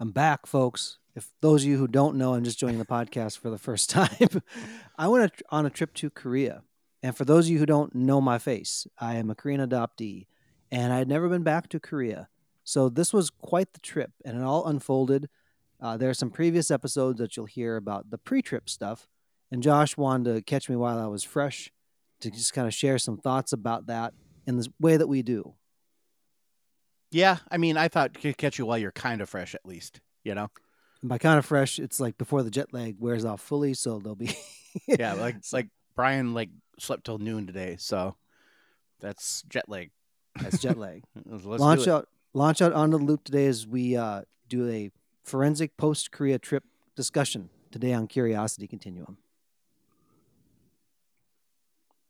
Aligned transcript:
I'm 0.00 0.10
back, 0.10 0.46
folks. 0.46 0.98
If 1.14 1.30
those 1.40 1.62
of 1.62 1.68
you 1.68 1.78
who 1.78 1.86
don't 1.86 2.16
know, 2.16 2.34
I'm 2.34 2.42
just 2.42 2.58
joining 2.58 2.78
the 2.78 2.84
podcast 2.84 3.38
for 3.38 3.48
the 3.48 3.58
first 3.58 3.90
time. 3.90 4.42
I 4.98 5.06
went 5.06 5.40
on 5.50 5.66
a 5.66 5.70
trip 5.70 5.94
to 5.94 6.10
Korea. 6.10 6.62
And 7.02 7.16
for 7.16 7.24
those 7.24 7.46
of 7.46 7.52
you 7.52 7.58
who 7.58 7.66
don't 7.66 7.94
know 7.94 8.20
my 8.20 8.38
face, 8.38 8.86
I 8.98 9.14
am 9.16 9.30
a 9.30 9.34
Korean 9.34 9.60
adoptee 9.60 10.26
and 10.72 10.92
I 10.92 10.98
had 10.98 11.08
never 11.08 11.28
been 11.28 11.44
back 11.44 11.68
to 11.68 11.78
Korea. 11.78 12.28
So 12.64 12.88
this 12.88 13.12
was 13.12 13.30
quite 13.30 13.72
the 13.72 13.80
trip 13.80 14.10
and 14.24 14.36
it 14.36 14.42
all 14.42 14.66
unfolded. 14.66 15.28
Uh, 15.80 15.96
there 15.96 16.10
are 16.10 16.14
some 16.14 16.30
previous 16.30 16.70
episodes 16.70 17.18
that 17.18 17.36
you'll 17.36 17.46
hear 17.46 17.76
about 17.76 18.10
the 18.10 18.18
pre 18.18 18.42
trip 18.42 18.68
stuff. 18.68 19.06
And 19.52 19.62
Josh 19.62 19.96
wanted 19.96 20.34
to 20.34 20.42
catch 20.42 20.68
me 20.68 20.74
while 20.74 20.98
I 20.98 21.06
was 21.06 21.22
fresh 21.22 21.70
to 22.20 22.30
just 22.30 22.52
kind 22.52 22.66
of 22.66 22.74
share 22.74 22.98
some 22.98 23.18
thoughts 23.18 23.52
about 23.52 23.86
that 23.86 24.14
in 24.46 24.56
the 24.56 24.66
way 24.80 24.96
that 24.96 25.06
we 25.06 25.22
do. 25.22 25.54
Yeah, 27.14 27.36
I 27.48 27.58
mean, 27.58 27.76
I 27.76 27.86
thought 27.86 28.12
could 28.20 28.36
catch 28.36 28.58
you 28.58 28.66
while 28.66 28.76
you're 28.76 28.90
kind 28.90 29.20
of 29.20 29.28
fresh, 29.28 29.54
at 29.54 29.64
least. 29.64 30.00
You 30.24 30.34
know. 30.34 30.50
And 31.00 31.08
by 31.08 31.18
kind 31.18 31.38
of 31.38 31.46
fresh, 31.46 31.78
it's 31.78 32.00
like 32.00 32.18
before 32.18 32.42
the 32.42 32.50
jet 32.50 32.74
lag 32.74 32.96
wears 32.98 33.24
off 33.24 33.40
fully, 33.40 33.72
so 33.74 34.00
they'll 34.00 34.16
be. 34.16 34.36
yeah, 34.88 35.12
like 35.12 35.36
like 35.52 35.68
Brian 35.94 36.34
like 36.34 36.50
slept 36.80 37.04
till 37.04 37.18
noon 37.18 37.46
today, 37.46 37.76
so 37.78 38.16
that's 38.98 39.44
jet 39.48 39.68
lag. 39.68 39.92
That's 40.40 40.58
jet 40.58 40.76
lag. 40.76 41.04
launch 41.24 41.86
out, 41.86 42.08
launch 42.32 42.60
out 42.60 42.72
onto 42.72 42.98
the 42.98 43.04
loop 43.04 43.22
today 43.22 43.46
as 43.46 43.64
we 43.64 43.96
uh, 43.96 44.22
do 44.48 44.68
a 44.68 44.90
forensic 45.22 45.76
post 45.76 46.10
Korea 46.10 46.40
trip 46.40 46.64
discussion 46.96 47.48
today 47.70 47.92
on 47.92 48.08
Curiosity 48.08 48.66
Continuum. 48.66 49.18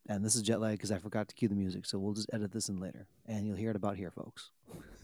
And 0.09 0.25
this 0.25 0.35
is 0.35 0.41
jet 0.41 0.63
lag 0.63 0.79
because 0.79 0.91
I 0.91 0.97
forgot 0.97 1.29
to 1.29 1.35
cue 1.35 1.49
the 1.49 1.55
music, 1.55 1.85
so 1.85 1.99
we'll 1.99 2.15
just 2.15 2.31
edit 2.33 2.53
this 2.53 2.71
in 2.71 2.81
later, 2.81 3.07
and 3.27 3.47
you'll 3.47 3.57
hear 3.57 3.69
it 3.69 3.77
about 3.77 3.97
here, 3.97 4.11
folks. 4.11 4.51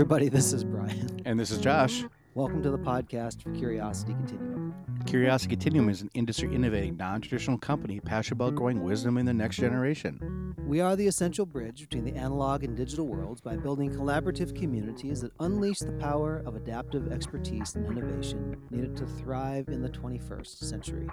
everybody. 0.00 0.30
This 0.30 0.54
is 0.54 0.64
Brian. 0.64 1.20
And 1.26 1.38
this 1.38 1.50
is 1.50 1.58
Josh. 1.58 2.04
Welcome 2.32 2.62
to 2.62 2.70
the 2.70 2.78
podcast 2.78 3.42
for 3.42 3.50
Curiosity 3.50 4.14
Continuum. 4.14 4.49
Curiosity 5.06 5.50
Continuum 5.50 5.88
is 5.88 6.02
an 6.02 6.10
industry 6.14 6.54
innovating, 6.54 6.96
non 6.96 7.20
traditional 7.20 7.58
company 7.58 8.00
passionate 8.00 8.36
about 8.36 8.54
growing 8.54 8.82
wisdom 8.82 9.18
in 9.18 9.26
the 9.26 9.34
next 9.34 9.56
generation. 9.56 10.54
We 10.66 10.80
are 10.80 10.94
the 10.94 11.08
essential 11.08 11.46
bridge 11.46 11.80
between 11.80 12.04
the 12.04 12.14
analog 12.14 12.62
and 12.62 12.76
digital 12.76 13.06
worlds 13.08 13.40
by 13.40 13.56
building 13.56 13.90
collaborative 13.90 14.54
communities 14.54 15.20
that 15.22 15.32
unleash 15.40 15.80
the 15.80 15.92
power 15.92 16.42
of 16.46 16.54
adaptive 16.54 17.10
expertise 17.10 17.74
and 17.74 17.86
innovation 17.86 18.56
needed 18.70 18.96
to 18.98 19.06
thrive 19.06 19.68
in 19.68 19.82
the 19.82 19.88
21st 19.88 20.58
century. 20.58 21.08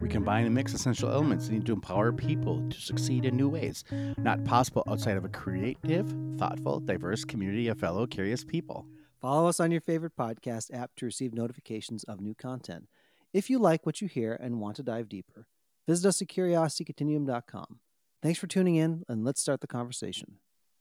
We 0.00 0.08
combine 0.08 0.46
and 0.46 0.54
mix 0.54 0.72
essential 0.72 1.10
elements 1.10 1.50
needed 1.50 1.66
to 1.66 1.74
empower 1.74 2.10
people 2.12 2.66
to 2.70 2.80
succeed 2.80 3.26
in 3.26 3.36
new 3.36 3.50
ways, 3.50 3.84
not 4.16 4.44
possible 4.44 4.82
outside 4.88 5.18
of 5.18 5.26
a 5.26 5.28
creative, 5.28 6.14
thoughtful, 6.38 6.80
diverse 6.80 7.24
community 7.24 7.68
of 7.68 7.78
fellow 7.78 8.06
curious 8.06 8.44
people. 8.44 8.86
Follow 9.20 9.46
us 9.46 9.60
on 9.60 9.70
your 9.70 9.80
favorite 9.80 10.16
podcast 10.16 10.74
app 10.74 10.90
to 10.96 11.04
receive 11.04 11.32
notifications 11.32 12.02
of 12.04 12.20
new 12.20 12.34
content. 12.34 12.88
If 13.32 13.48
you 13.48 13.58
like 13.58 13.86
what 13.86 14.00
you 14.00 14.08
hear 14.08 14.34
and 14.34 14.60
want 14.60 14.76
to 14.76 14.82
dive 14.82 15.08
deeper, 15.08 15.46
visit 15.88 16.06
us 16.06 16.20
at 16.20 16.28
curiositycontinuum.com. 16.28 17.78
Thanks 18.22 18.38
for 18.38 18.46
tuning 18.46 18.76
in, 18.76 19.04
and 19.08 19.24
let's 19.24 19.40
start 19.40 19.60
the 19.60 19.66
conversation. 19.66 20.36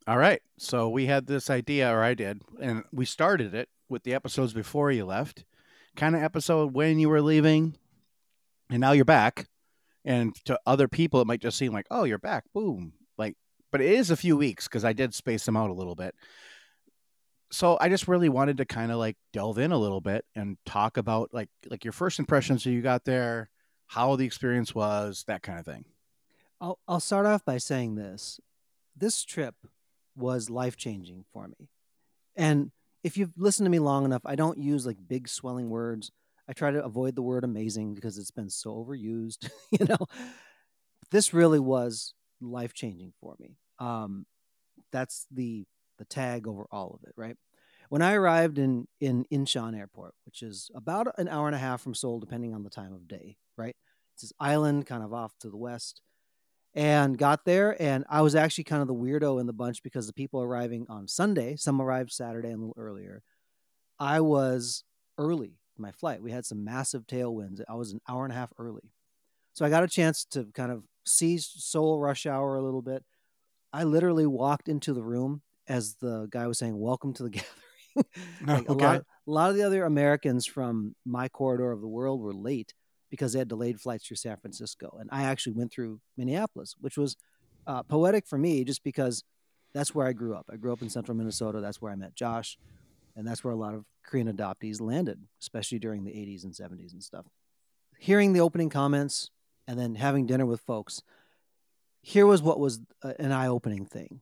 All 0.06 0.18
right. 0.18 0.42
So 0.58 0.90
we 0.90 1.06
had 1.06 1.28
this 1.28 1.50
idea, 1.50 1.90
or 1.90 2.04
I 2.04 2.14
did, 2.14 2.42
and 2.60 2.84
we 2.92 3.06
started 3.06 3.54
it 3.54 3.70
with 3.88 4.04
the 4.04 4.14
episodes 4.14 4.54
before 4.54 4.92
you 4.92 5.06
left, 5.06 5.46
kind 5.96 6.16
of 6.16 6.24
episode 6.24 6.74
when 6.74 7.00
you 7.00 7.10
were 7.10 7.22
leaving, 7.22 7.78
and 8.70 8.82
now 8.82 8.92
you're 8.92 9.06
back. 9.06 9.48
And 10.04 10.36
to 10.46 10.60
other 10.66 10.88
people, 10.88 11.22
it 11.22 11.28
might 11.28 11.42
just 11.42 11.58
seem 11.58 11.72
like, 11.72 11.86
oh, 11.92 12.04
you're 12.04 12.18
back. 12.18 12.46
Boom. 12.54 12.94
Like, 13.18 13.38
but 13.72 13.82
it 13.82 13.92
is 13.92 14.10
a 14.10 14.18
few 14.18 14.36
weeks 14.36 14.68
because 14.68 14.84
I 14.84 14.94
did 14.94 15.14
space 15.14 15.46
them 15.46 15.56
out 15.56 15.70
a 15.70 15.74
little 15.74 15.96
bit 15.96 16.16
so 17.52 17.78
I 17.80 17.90
just 17.90 18.08
really 18.08 18.30
wanted 18.30 18.58
to 18.58 18.66
kind 18.66 18.92
of 18.92 18.98
like 18.98 19.18
delve 19.34 19.58
in 19.58 19.72
a 19.72 19.78
little 19.78 20.02
bit 20.02 20.26
and 20.36 20.58
talk 20.66 20.98
about 20.98 21.34
like 21.34 21.50
like 21.70 21.84
your 21.84 21.92
first 21.92 22.18
impressions 22.18 22.64
that 22.64 22.72
you 22.72 22.82
got 22.82 23.04
there, 23.04 23.50
how 23.88 24.16
the 24.16 24.26
experience 24.26 24.74
was, 24.74 25.26
that 25.28 25.44
kind 25.44 25.60
of 25.60 25.66
thing. 25.66 25.86
I'll 26.62 26.80
I'll 26.88 27.00
start 27.00 27.26
off 27.26 27.44
by 27.44 27.58
saying 27.58 27.96
this. 27.96 28.40
This 28.96 29.24
trip 29.24 29.56
was 30.16 30.50
life-changing 30.50 31.26
for 31.34 31.48
me. 31.48 31.70
And 32.36 32.72
if 33.04 33.18
you've 33.18 33.34
listened 33.38 33.66
to 33.66 33.72
me 33.72 33.80
long 33.80 34.06
enough, 34.06 34.22
I 34.26 34.36
don't 34.36 34.58
use 34.58 34.86
like 34.86 34.98
big 35.08 35.28
swelling 35.28 35.70
words. 35.70 36.12
I 36.48 36.54
try 36.54 36.72
to 36.72 36.84
avoid 36.84 37.16
the 37.16 37.22
word 37.22 37.44
amazing 37.44 37.96
because 37.96 38.18
it's 38.18 38.32
been 38.32 38.50
so 38.50 38.76
overused, 38.76 39.50
you 39.72 39.86
know. 39.86 40.08
This 41.10 41.34
really 41.34 41.60
was 41.60 42.14
life-changing 42.40 43.14
for 43.20 43.36
me. 43.40 43.58
Um 43.80 44.26
that's 44.92 45.26
the 45.32 45.66
the 46.02 46.06
tag 46.06 46.48
over 46.48 46.66
all 46.72 47.00
of 47.00 47.08
it, 47.08 47.14
right? 47.16 47.38
When 47.90 48.02
I 48.02 48.14
arrived 48.14 48.58
in 48.58 48.88
in 49.00 49.26
Incheon 49.32 49.78
Airport, 49.78 50.16
which 50.26 50.42
is 50.42 50.72
about 50.74 51.08
an 51.20 51.28
hour 51.28 51.46
and 51.46 51.56
a 51.56 51.60
half 51.60 51.82
from 51.82 51.94
Seoul, 51.94 52.20
depending 52.20 52.56
on 52.56 52.64
the 52.64 52.70
time 52.72 52.92
of 52.92 53.08
day, 53.08 53.38
right? 53.56 53.76
It's 54.16 54.24
this 54.24 54.34
island 54.40 54.88
kind 54.88 55.04
of 55.04 55.14
off 55.14 55.38
to 55.42 55.50
the 55.50 55.58
west, 55.58 56.02
and 56.74 57.18
got 57.18 57.46
there, 57.46 57.80
and 57.80 58.04
I 58.10 58.22
was 58.22 58.34
actually 58.34 58.64
kind 58.64 58.82
of 58.82 58.88
the 58.88 58.96
weirdo 58.96 59.40
in 59.40 59.46
the 59.46 59.54
bunch 59.54 59.84
because 59.84 60.08
the 60.08 60.14
people 60.14 60.42
arriving 60.42 60.88
on 60.90 61.08
Sunday, 61.08 61.56
some 61.56 61.80
arrived 61.80 62.12
Saturday 62.12 62.50
and 62.50 62.58
a 62.58 62.66
little 62.66 62.82
earlier. 62.82 63.22
I 64.00 64.22
was 64.22 64.84
early 65.20 65.60
my 65.78 65.92
flight. 65.92 66.24
We 66.24 66.32
had 66.32 66.46
some 66.46 66.64
massive 66.64 67.06
tailwinds. 67.06 67.62
I 67.70 67.76
was 67.76 67.92
an 67.92 68.02
hour 68.10 68.24
and 68.24 68.34
a 68.34 68.38
half 68.38 68.52
early, 68.58 68.92
so 69.54 69.66
I 69.66 69.70
got 69.70 69.84
a 69.84 69.88
chance 69.88 70.26
to 70.32 70.46
kind 70.56 70.72
of 70.72 70.84
see 71.06 71.38
Seoul 71.38 72.00
rush 72.00 72.26
hour 72.26 72.56
a 72.56 72.64
little 72.64 72.82
bit. 72.82 73.04
I 73.74 73.84
literally 73.84 74.26
walked 74.26 74.68
into 74.68 74.94
the 74.94 75.04
room 75.04 75.44
as 75.72 75.96
the 75.96 76.28
guy 76.30 76.48
was 76.48 76.60
saying, 76.60 76.78
"Welcome 76.78 77.14
to 77.14 77.24
the 77.24 77.30
gathering." 77.38 77.58
like 78.46 78.70
okay. 78.70 78.86
a 78.86 78.88
lot, 78.88 78.98
a 78.98 79.32
lot 79.32 79.50
of 79.50 79.56
the 79.56 79.64
other 79.64 79.84
Americans 79.84 80.46
from 80.46 80.96
my 81.06 81.28
corridor 81.28 81.72
of 81.72 81.82
the 81.82 81.88
world 81.88 82.22
were 82.22 82.34
late 82.34 82.74
because 83.10 83.34
they 83.34 83.40
had 83.40 83.50
delayed 83.50 83.82
flights 83.82 84.08
through 84.08 84.18
San 84.18 84.38
Francisco, 84.38 84.98
and 85.00 85.10
I 85.12 85.24
actually 85.24 85.54
went 85.54 85.72
through 85.72 86.00
Minneapolis, 86.18 86.76
which 86.80 86.98
was 86.98 87.18
uh, 87.68 87.84
poetic 87.84 88.28
for 88.28 88.38
me, 88.38 88.64
just 88.64 88.84
because 88.84 89.24
that's 89.74 89.94
where 89.96 90.08
I 90.08 90.14
grew 90.14 90.36
up. 90.36 90.46
I 90.52 90.56
grew 90.56 90.72
up 90.72 90.82
in 90.82 90.90
Central 90.90 91.18
Minnesota. 91.18 91.60
That's 91.60 91.82
where 91.82 91.92
I 91.92 91.96
met 91.96 92.16
Josh, 92.16 92.58
and 93.16 93.28
that's 93.28 93.44
where 93.44 93.54
a 93.54 93.58
lot 93.58 93.74
of 93.74 93.86
Korean 94.06 94.32
adoptees 94.32 94.82
landed, 94.82 95.20
especially 95.42 95.80
during 95.80 96.04
the 96.04 96.12
'80s 96.12 96.44
and 96.44 96.54
'70s 96.54 96.94
and 96.94 97.04
stuff. 97.04 97.26
Hearing 97.98 98.34
the 98.34 98.42
opening 98.42 98.70
comments 98.70 99.30
and 99.68 99.78
then 99.78 99.96
having 99.96 100.26
dinner 100.26 100.46
with 100.46 100.62
folks, 100.62 101.02
here 102.02 102.26
was 102.26 102.42
what 102.42 102.60
was 102.60 102.80
uh, 103.04 103.14
an 103.20 103.32
eye-opening 103.32 103.86
thing 103.86 104.22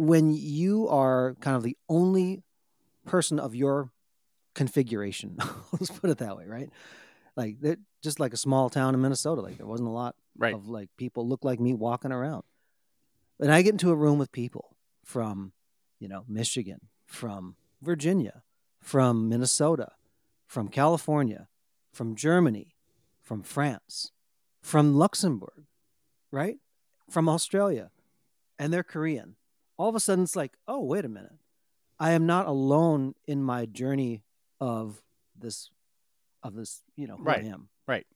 when 0.00 0.32
you 0.32 0.88
are 0.88 1.34
kind 1.40 1.58
of 1.58 1.62
the 1.62 1.76
only 1.86 2.42
person 3.04 3.38
of 3.38 3.54
your 3.54 3.90
configuration, 4.54 5.36
let's 5.72 5.90
put 5.90 6.08
it 6.08 6.16
that 6.18 6.38
way, 6.38 6.46
right? 6.46 6.70
Like 7.36 7.56
just 8.02 8.18
like 8.18 8.32
a 8.32 8.38
small 8.38 8.70
town 8.70 8.94
in 8.94 9.02
Minnesota, 9.02 9.42
like 9.42 9.58
there 9.58 9.66
wasn't 9.66 9.90
a 9.90 9.92
lot 9.92 10.16
right. 10.38 10.54
of 10.54 10.68
like 10.68 10.88
people 10.96 11.28
look 11.28 11.44
like 11.44 11.60
me 11.60 11.74
walking 11.74 12.12
around. 12.12 12.44
And 13.38 13.52
I 13.52 13.60
get 13.60 13.72
into 13.72 13.90
a 13.90 13.94
room 13.94 14.18
with 14.18 14.32
people 14.32 14.74
from, 15.04 15.52
you 15.98 16.08
know, 16.08 16.24
Michigan, 16.26 16.80
from 17.04 17.56
Virginia, 17.82 18.42
from 18.80 19.28
Minnesota, 19.28 19.92
from 20.46 20.68
California, 20.68 21.48
from 21.92 22.14
Germany, 22.14 22.74
from 23.20 23.42
France, 23.42 24.12
from 24.62 24.94
Luxembourg, 24.94 25.66
right? 26.32 26.56
From 27.10 27.28
Australia. 27.28 27.90
And 28.58 28.72
they're 28.72 28.82
Korean 28.82 29.36
all 29.80 29.88
of 29.88 29.94
a 29.94 30.00
sudden 30.00 30.24
it's 30.24 30.36
like, 30.36 30.52
oh, 30.68 30.80
wait 30.80 31.06
a 31.06 31.08
minute. 31.08 31.32
I 31.98 32.10
am 32.10 32.26
not 32.26 32.46
alone 32.46 33.14
in 33.26 33.42
my 33.42 33.64
journey 33.64 34.22
of 34.60 35.00
this, 35.38 35.70
of 36.42 36.54
this, 36.54 36.82
you 36.96 37.06
know, 37.06 37.16
who 37.16 37.24
right. 37.24 37.42
I 37.42 37.48
am. 37.48 37.70
Right. 37.88 38.06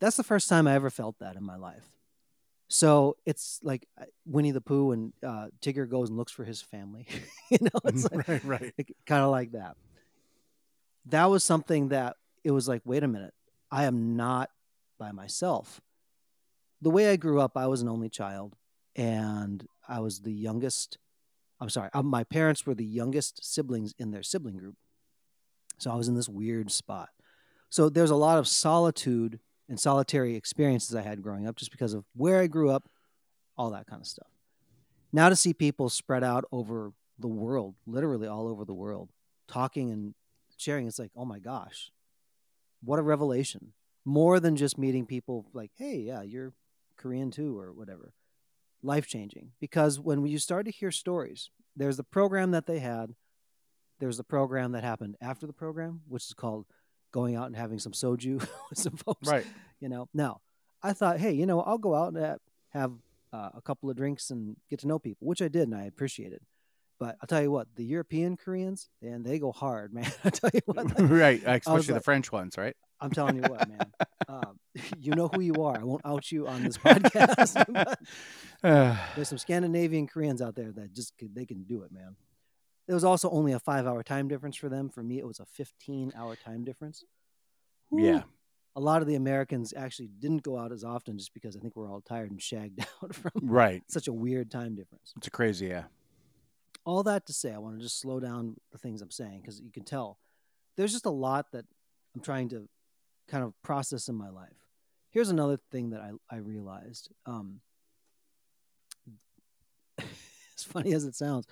That's 0.00 0.18
the 0.18 0.22
first 0.22 0.50
time 0.50 0.66
I 0.66 0.74
ever 0.74 0.90
felt 0.90 1.18
that 1.20 1.36
in 1.36 1.44
my 1.44 1.56
life. 1.56 1.90
So 2.68 3.16
it's 3.24 3.58
like 3.62 3.88
Winnie 4.26 4.50
the 4.50 4.60
Pooh 4.60 4.92
and 4.92 5.14
uh, 5.26 5.46
Tigger 5.62 5.88
goes 5.88 6.10
and 6.10 6.18
looks 6.18 6.30
for 6.32 6.44
his 6.44 6.60
family. 6.60 7.06
you 7.50 7.58
know, 7.62 7.80
it's 7.86 8.12
like, 8.12 8.28
right, 8.28 8.44
right. 8.44 8.96
kind 9.06 9.24
of 9.24 9.30
like 9.30 9.52
that. 9.52 9.78
That 11.06 11.30
was 11.30 11.42
something 11.42 11.88
that 11.88 12.16
it 12.44 12.50
was 12.50 12.68
like, 12.68 12.82
wait 12.84 13.02
a 13.02 13.08
minute, 13.08 13.32
I 13.70 13.84
am 13.84 14.14
not 14.14 14.50
by 14.98 15.12
myself. 15.12 15.80
The 16.82 16.90
way 16.90 17.08
I 17.08 17.16
grew 17.16 17.40
up, 17.40 17.56
I 17.56 17.66
was 17.66 17.80
an 17.80 17.88
only 17.88 18.10
child 18.10 18.56
and 18.94 19.66
I 19.88 20.00
was 20.00 20.20
the 20.20 20.32
youngest 20.32 20.98
I'm 21.62 21.68
sorry, 21.68 21.90
uh, 21.94 22.02
my 22.02 22.24
parents 22.24 22.66
were 22.66 22.74
the 22.74 22.84
youngest 22.84 23.44
siblings 23.44 23.94
in 23.96 24.10
their 24.10 24.24
sibling 24.24 24.56
group. 24.56 24.74
So 25.78 25.92
I 25.92 25.94
was 25.94 26.08
in 26.08 26.16
this 26.16 26.28
weird 26.28 26.72
spot. 26.72 27.10
So 27.70 27.88
there's 27.88 28.10
a 28.10 28.16
lot 28.16 28.36
of 28.36 28.48
solitude 28.48 29.38
and 29.68 29.78
solitary 29.78 30.34
experiences 30.34 30.96
I 30.96 31.02
had 31.02 31.22
growing 31.22 31.46
up 31.46 31.54
just 31.54 31.70
because 31.70 31.94
of 31.94 32.04
where 32.16 32.40
I 32.40 32.48
grew 32.48 32.70
up, 32.70 32.90
all 33.56 33.70
that 33.70 33.86
kind 33.86 34.02
of 34.02 34.08
stuff. 34.08 34.26
Now 35.12 35.28
to 35.28 35.36
see 35.36 35.54
people 35.54 35.88
spread 35.88 36.24
out 36.24 36.44
over 36.50 36.94
the 37.16 37.28
world, 37.28 37.76
literally 37.86 38.26
all 38.26 38.48
over 38.48 38.64
the 38.64 38.74
world, 38.74 39.10
talking 39.46 39.92
and 39.92 40.14
sharing, 40.56 40.88
it's 40.88 40.98
like, 40.98 41.12
oh 41.16 41.24
my 41.24 41.38
gosh, 41.38 41.92
what 42.82 42.98
a 42.98 43.02
revelation. 43.02 43.72
More 44.04 44.40
than 44.40 44.56
just 44.56 44.78
meeting 44.78 45.06
people 45.06 45.46
like, 45.52 45.70
hey, 45.76 45.98
yeah, 45.98 46.22
you're 46.22 46.52
Korean 46.96 47.30
too, 47.30 47.56
or 47.56 47.72
whatever. 47.72 48.14
Life 48.82 49.06
changing. 49.06 49.52
Because 49.60 50.00
when 50.00 50.24
you 50.26 50.38
start 50.38 50.66
to 50.66 50.72
hear 50.72 50.90
stories, 50.90 51.50
there's 51.76 51.96
the 51.96 52.04
program 52.04 52.50
that 52.52 52.66
they 52.66 52.78
had, 52.80 53.14
there's 54.00 54.16
the 54.16 54.24
program 54.24 54.72
that 54.72 54.82
happened 54.84 55.16
after 55.20 55.46
the 55.46 55.52
program, 55.52 56.00
which 56.08 56.24
is 56.26 56.34
called 56.34 56.66
going 57.12 57.36
out 57.36 57.46
and 57.46 57.56
having 57.56 57.78
some 57.78 57.92
soju 57.92 58.40
with 58.70 58.78
some 58.78 58.96
folks. 58.96 59.28
Right. 59.28 59.46
You 59.80 59.88
know, 59.88 60.08
now 60.12 60.40
I 60.82 60.92
thought, 60.92 61.18
hey, 61.18 61.32
you 61.32 61.46
know, 61.46 61.60
I'll 61.60 61.78
go 61.78 61.94
out 61.94 62.12
and 62.14 62.38
have 62.70 62.92
uh, 63.32 63.50
a 63.54 63.60
couple 63.62 63.88
of 63.88 63.96
drinks 63.96 64.30
and 64.30 64.56
get 64.68 64.80
to 64.80 64.88
know 64.88 64.98
people, 64.98 65.26
which 65.28 65.40
I 65.42 65.48
did 65.48 65.62
and 65.68 65.74
I 65.76 65.84
appreciated. 65.84 66.40
But 66.98 67.16
I'll 67.20 67.26
tell 67.26 67.42
you 67.42 67.50
what, 67.50 67.66
the 67.74 67.84
European 67.84 68.36
Koreans, 68.36 68.88
and 69.00 69.24
they 69.24 69.38
go 69.40 69.50
hard, 69.52 69.92
man. 69.94 70.10
I 70.24 70.30
tell 70.30 70.50
you 70.52 70.60
what, 70.66 70.76
like, 70.86 70.94
right. 71.10 71.42
Especially 71.44 71.86
the 71.88 71.92
like- 71.94 72.04
French 72.04 72.30
ones, 72.32 72.56
right? 72.58 72.76
I'm 73.00 73.10
telling 73.10 73.34
you 73.34 73.42
what, 73.42 73.68
man. 73.68 73.92
um, 74.28 74.60
you 74.96 75.12
know 75.14 75.26
who 75.26 75.40
you 75.40 75.54
are. 75.64 75.76
I 75.76 75.82
won't 75.82 76.02
out 76.06 76.30
you 76.30 76.46
on 76.46 76.62
this 76.62 76.78
podcast. 76.78 77.64
but 77.72 77.88
Uh, 77.88 77.94
there's 79.16 79.28
some 79.28 79.38
Scandinavian 79.38 80.06
Koreans 80.06 80.40
out 80.42 80.54
there 80.54 80.72
that 80.72 80.92
just 80.94 81.16
could- 81.18 81.34
they 81.34 81.46
can 81.46 81.64
do 81.64 81.82
it, 81.82 81.92
man. 81.92 82.16
There 82.86 82.94
was 82.94 83.04
also 83.04 83.30
only 83.30 83.52
a 83.52 83.58
five 83.60 83.86
hour 83.86 84.02
time 84.02 84.28
difference 84.28 84.56
for 84.56 84.68
them. 84.68 84.88
For 84.88 85.02
me, 85.02 85.18
it 85.18 85.26
was 85.26 85.40
a 85.40 85.44
15 85.46 86.12
hour 86.16 86.36
time 86.36 86.64
difference. 86.64 87.04
Yeah. 87.90 88.22
A 88.74 88.80
lot 88.80 89.02
of 89.02 89.08
the 89.08 89.14
Americans 89.16 89.74
actually 89.76 90.08
didn't 90.08 90.42
go 90.42 90.58
out 90.58 90.72
as 90.72 90.82
often 90.82 91.18
just 91.18 91.34
because 91.34 91.56
I 91.56 91.60
think 91.60 91.76
we're 91.76 91.90
all 91.90 92.00
tired 92.00 92.30
and 92.30 92.40
shagged 92.40 92.80
out 93.02 93.14
from 93.14 93.30
Right. 93.42 93.82
such 93.88 94.08
a 94.08 94.12
weird 94.12 94.50
time 94.50 94.74
difference. 94.74 95.12
It's 95.16 95.26
a 95.26 95.30
crazy, 95.30 95.66
yeah. 95.66 95.84
All 96.84 97.02
that 97.04 97.26
to 97.26 97.32
say, 97.32 97.52
I 97.52 97.58
want 97.58 97.76
to 97.76 97.82
just 97.82 98.00
slow 98.00 98.18
down 98.18 98.56
the 98.72 98.78
things 98.78 99.02
I'm 99.02 99.10
saying 99.10 99.40
because 99.42 99.60
you 99.60 99.70
can 99.70 99.84
tell 99.84 100.18
there's 100.76 100.92
just 100.92 101.06
a 101.06 101.10
lot 101.10 101.52
that 101.52 101.66
I'm 102.14 102.22
trying 102.22 102.48
to 102.48 102.68
kind 103.28 103.44
of 103.44 103.52
process 103.62 104.08
in 104.08 104.14
my 104.16 104.30
life. 104.30 104.56
Here's 105.10 105.28
another 105.28 105.58
thing 105.70 105.90
that 105.90 106.00
I, 106.00 106.10
I 106.34 106.38
realized. 106.38 107.10
Um, 107.26 107.60
as 110.62 110.72
funny 110.72 110.92
as 110.92 111.04
it 111.04 111.14
sounds, 111.14 111.46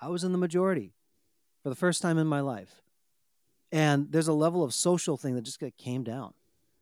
I 0.00 0.08
was 0.08 0.24
in 0.24 0.32
the 0.32 0.38
majority 0.38 0.94
for 1.62 1.68
the 1.68 1.74
first 1.74 2.02
time 2.02 2.18
in 2.18 2.26
my 2.26 2.40
life. 2.40 2.82
And 3.70 4.10
there's 4.10 4.28
a 4.28 4.32
level 4.32 4.64
of 4.64 4.72
social 4.72 5.16
thing 5.16 5.34
that 5.34 5.42
just 5.42 5.62
came 5.76 6.02
down. 6.02 6.32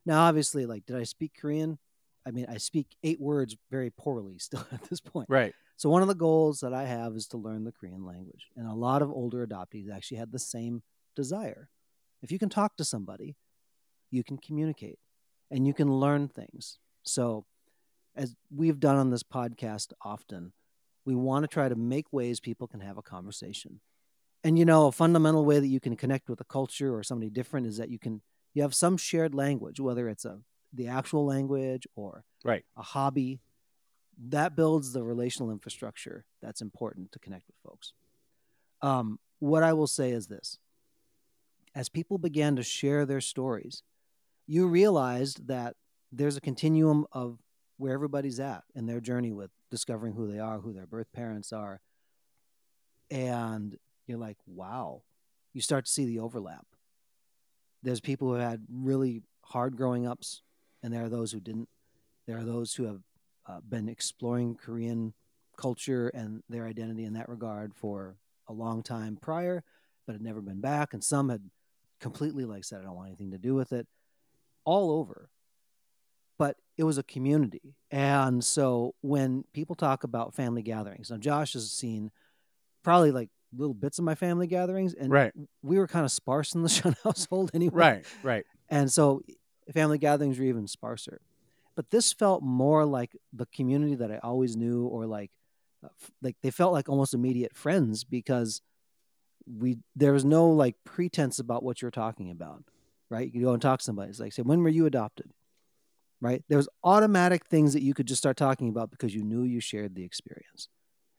Now, 0.04 0.22
obviously, 0.24 0.66
like, 0.66 0.86
did 0.86 0.96
I 0.96 1.02
speak 1.02 1.32
Korean? 1.40 1.78
I 2.24 2.30
mean, 2.30 2.46
I 2.48 2.58
speak 2.58 2.86
eight 3.02 3.20
words 3.20 3.56
very 3.70 3.90
poorly 3.90 4.38
still 4.38 4.64
at 4.72 4.82
this 4.84 5.00
point. 5.00 5.28
Right. 5.28 5.52
So 5.76 5.90
one 5.90 6.02
of 6.02 6.08
the 6.08 6.14
goals 6.14 6.60
that 6.60 6.72
I 6.72 6.84
have 6.84 7.14
is 7.16 7.26
to 7.28 7.36
learn 7.36 7.64
the 7.64 7.72
Korean 7.72 8.04
language. 8.04 8.48
And 8.56 8.68
a 8.68 8.74
lot 8.74 9.02
of 9.02 9.10
older 9.10 9.46
adoptees 9.46 9.90
actually 9.90 10.18
had 10.18 10.32
the 10.32 10.38
same 10.38 10.82
desire. 11.14 11.68
If 12.22 12.30
you 12.30 12.38
can 12.38 12.48
talk 12.48 12.76
to 12.76 12.84
somebody, 12.84 13.36
you 14.10 14.22
can 14.22 14.38
communicate 14.38 14.98
and 15.50 15.66
you 15.66 15.74
can 15.74 15.92
learn 15.92 16.28
things. 16.28 16.78
So 17.02 17.44
as 18.14 18.34
we've 18.54 18.80
done 18.80 18.96
on 18.96 19.10
this 19.10 19.22
podcast 19.22 19.92
often, 20.02 20.52
we 21.06 21.14
want 21.14 21.44
to 21.44 21.48
try 21.48 21.68
to 21.68 21.76
make 21.76 22.12
ways 22.12 22.40
people 22.40 22.66
can 22.66 22.80
have 22.80 22.98
a 22.98 23.02
conversation. 23.02 23.80
And 24.44 24.58
you 24.58 24.64
know, 24.66 24.88
a 24.88 24.92
fundamental 24.92 25.44
way 25.44 25.58
that 25.58 25.68
you 25.68 25.80
can 25.80 25.96
connect 25.96 26.28
with 26.28 26.40
a 26.40 26.44
culture 26.44 26.94
or 26.94 27.02
somebody 27.02 27.30
different 27.30 27.66
is 27.66 27.78
that 27.78 27.88
you 27.88 27.98
can 27.98 28.20
you 28.52 28.62
have 28.62 28.74
some 28.74 28.96
shared 28.96 29.34
language, 29.34 29.80
whether 29.80 30.08
it's 30.08 30.24
a 30.24 30.40
the 30.72 30.88
actual 30.88 31.24
language 31.24 31.86
or 31.94 32.24
Right. 32.44 32.64
a 32.76 32.82
hobby 32.82 33.40
that 34.28 34.56
builds 34.56 34.92
the 34.92 35.02
relational 35.02 35.50
infrastructure 35.50 36.24
that's 36.42 36.60
important 36.60 37.12
to 37.12 37.18
connect 37.18 37.46
with 37.46 37.56
folks. 37.64 37.92
Um, 38.82 39.18
what 39.38 39.62
I 39.62 39.72
will 39.72 39.86
say 39.86 40.10
is 40.10 40.26
this 40.26 40.58
as 41.74 41.88
people 41.88 42.18
began 42.18 42.56
to 42.56 42.62
share 42.62 43.04
their 43.06 43.20
stories, 43.20 43.82
you 44.46 44.66
realized 44.66 45.48
that 45.48 45.76
there's 46.10 46.36
a 46.36 46.40
continuum 46.40 47.06
of 47.12 47.38
where 47.76 47.92
everybody's 47.92 48.40
at 48.40 48.64
in 48.74 48.86
their 48.86 49.00
journey 49.00 49.32
with 49.32 49.50
discovering 49.70 50.14
who 50.14 50.30
they 50.30 50.38
are, 50.38 50.58
who 50.58 50.72
their 50.72 50.86
birth 50.86 51.12
parents 51.12 51.52
are. 51.52 51.80
And 53.10 53.76
you're 54.06 54.18
like, 54.18 54.38
wow, 54.46 55.02
you 55.52 55.60
start 55.60 55.86
to 55.86 55.92
see 55.92 56.06
the 56.06 56.20
overlap. 56.20 56.66
There's 57.82 58.00
people 58.00 58.28
who 58.28 58.34
had 58.34 58.64
really 58.72 59.22
hard 59.42 59.76
growing 59.76 60.06
ups, 60.06 60.42
and 60.82 60.92
there 60.92 61.04
are 61.04 61.08
those 61.08 61.32
who 61.32 61.40
didn't. 61.40 61.68
There 62.26 62.38
are 62.38 62.44
those 62.44 62.74
who 62.74 62.84
have 62.84 63.00
uh, 63.46 63.60
been 63.68 63.88
exploring 63.88 64.56
Korean 64.56 65.14
culture 65.56 66.08
and 66.08 66.42
their 66.48 66.66
identity 66.66 67.04
in 67.04 67.14
that 67.14 67.28
regard 67.28 67.74
for 67.74 68.16
a 68.48 68.52
long 68.52 68.82
time 68.82 69.16
prior, 69.16 69.62
but 70.06 70.14
had 70.14 70.22
never 70.22 70.40
been 70.40 70.60
back. 70.60 70.92
And 70.92 71.02
some 71.02 71.28
had 71.28 71.42
completely 72.00 72.44
like 72.44 72.64
said, 72.64 72.80
I 72.80 72.84
don't 72.84 72.96
want 72.96 73.08
anything 73.08 73.30
to 73.30 73.38
do 73.38 73.54
with 73.54 73.72
it, 73.72 73.86
all 74.64 74.90
over. 74.90 75.30
But 76.38 76.56
it 76.76 76.84
was 76.84 76.98
a 76.98 77.02
community. 77.02 77.76
And 77.90 78.44
so 78.44 78.94
when 79.00 79.44
people 79.54 79.74
talk 79.74 80.04
about 80.04 80.34
family 80.34 80.62
gatherings, 80.62 81.10
now 81.10 81.16
Josh 81.16 81.54
has 81.54 81.70
seen 81.70 82.10
probably 82.82 83.10
like 83.10 83.30
little 83.56 83.74
bits 83.74 83.98
of 83.98 84.04
my 84.04 84.14
family 84.14 84.46
gatherings, 84.46 84.92
and 84.92 85.10
Right. 85.10 85.32
we 85.62 85.78
were 85.78 85.86
kind 85.86 86.04
of 86.04 86.12
sparse 86.12 86.54
in 86.54 86.62
the 86.62 86.68
Shun 86.76 86.94
household 87.04 87.50
anyway. 87.54 87.74
Right. 87.76 88.04
Right. 88.22 88.44
And 88.68 88.92
so 88.92 89.22
family 89.72 89.98
gatherings 89.98 90.38
were 90.38 90.44
even 90.44 90.66
sparser. 90.66 91.20
But 91.74 91.90
this 91.90 92.12
felt 92.12 92.42
more 92.42 92.84
like 92.84 93.16
the 93.32 93.46
community 93.46 93.94
that 93.96 94.10
I 94.10 94.18
always 94.18 94.56
knew, 94.56 94.86
or 94.86 95.06
like, 95.06 95.30
uh, 95.84 95.88
like 96.22 96.36
they 96.42 96.50
felt 96.50 96.72
like 96.72 96.88
almost 96.88 97.14
immediate 97.14 97.54
friends 97.54 98.02
because 98.04 98.60
we 99.46 99.78
there 99.94 100.12
was 100.12 100.24
no 100.24 100.48
like 100.50 100.74
pretense 100.84 101.38
about 101.38 101.62
what 101.62 101.80
you're 101.82 101.90
talking 101.90 102.30
about, 102.30 102.64
right? 103.10 103.26
You 103.26 103.32
could 103.32 103.42
go 103.42 103.52
and 103.52 103.62
talk 103.62 103.78
to 103.80 103.84
somebody. 103.84 104.10
It's 104.10 104.18
like, 104.20 104.32
say, 104.32 104.42
when 104.42 104.62
were 104.62 104.68
you 104.70 104.86
adopted? 104.86 105.30
Right? 106.20 106.42
There 106.48 106.56
was 106.56 106.68
automatic 106.82 107.44
things 107.46 107.72
that 107.74 107.82
you 107.82 107.92
could 107.94 108.06
just 108.06 108.18
start 108.22 108.36
talking 108.36 108.68
about 108.68 108.90
because 108.90 109.14
you 109.14 109.22
knew 109.22 109.42
you 109.42 109.60
shared 109.60 109.94
the 109.94 110.02
experience. 110.04 110.68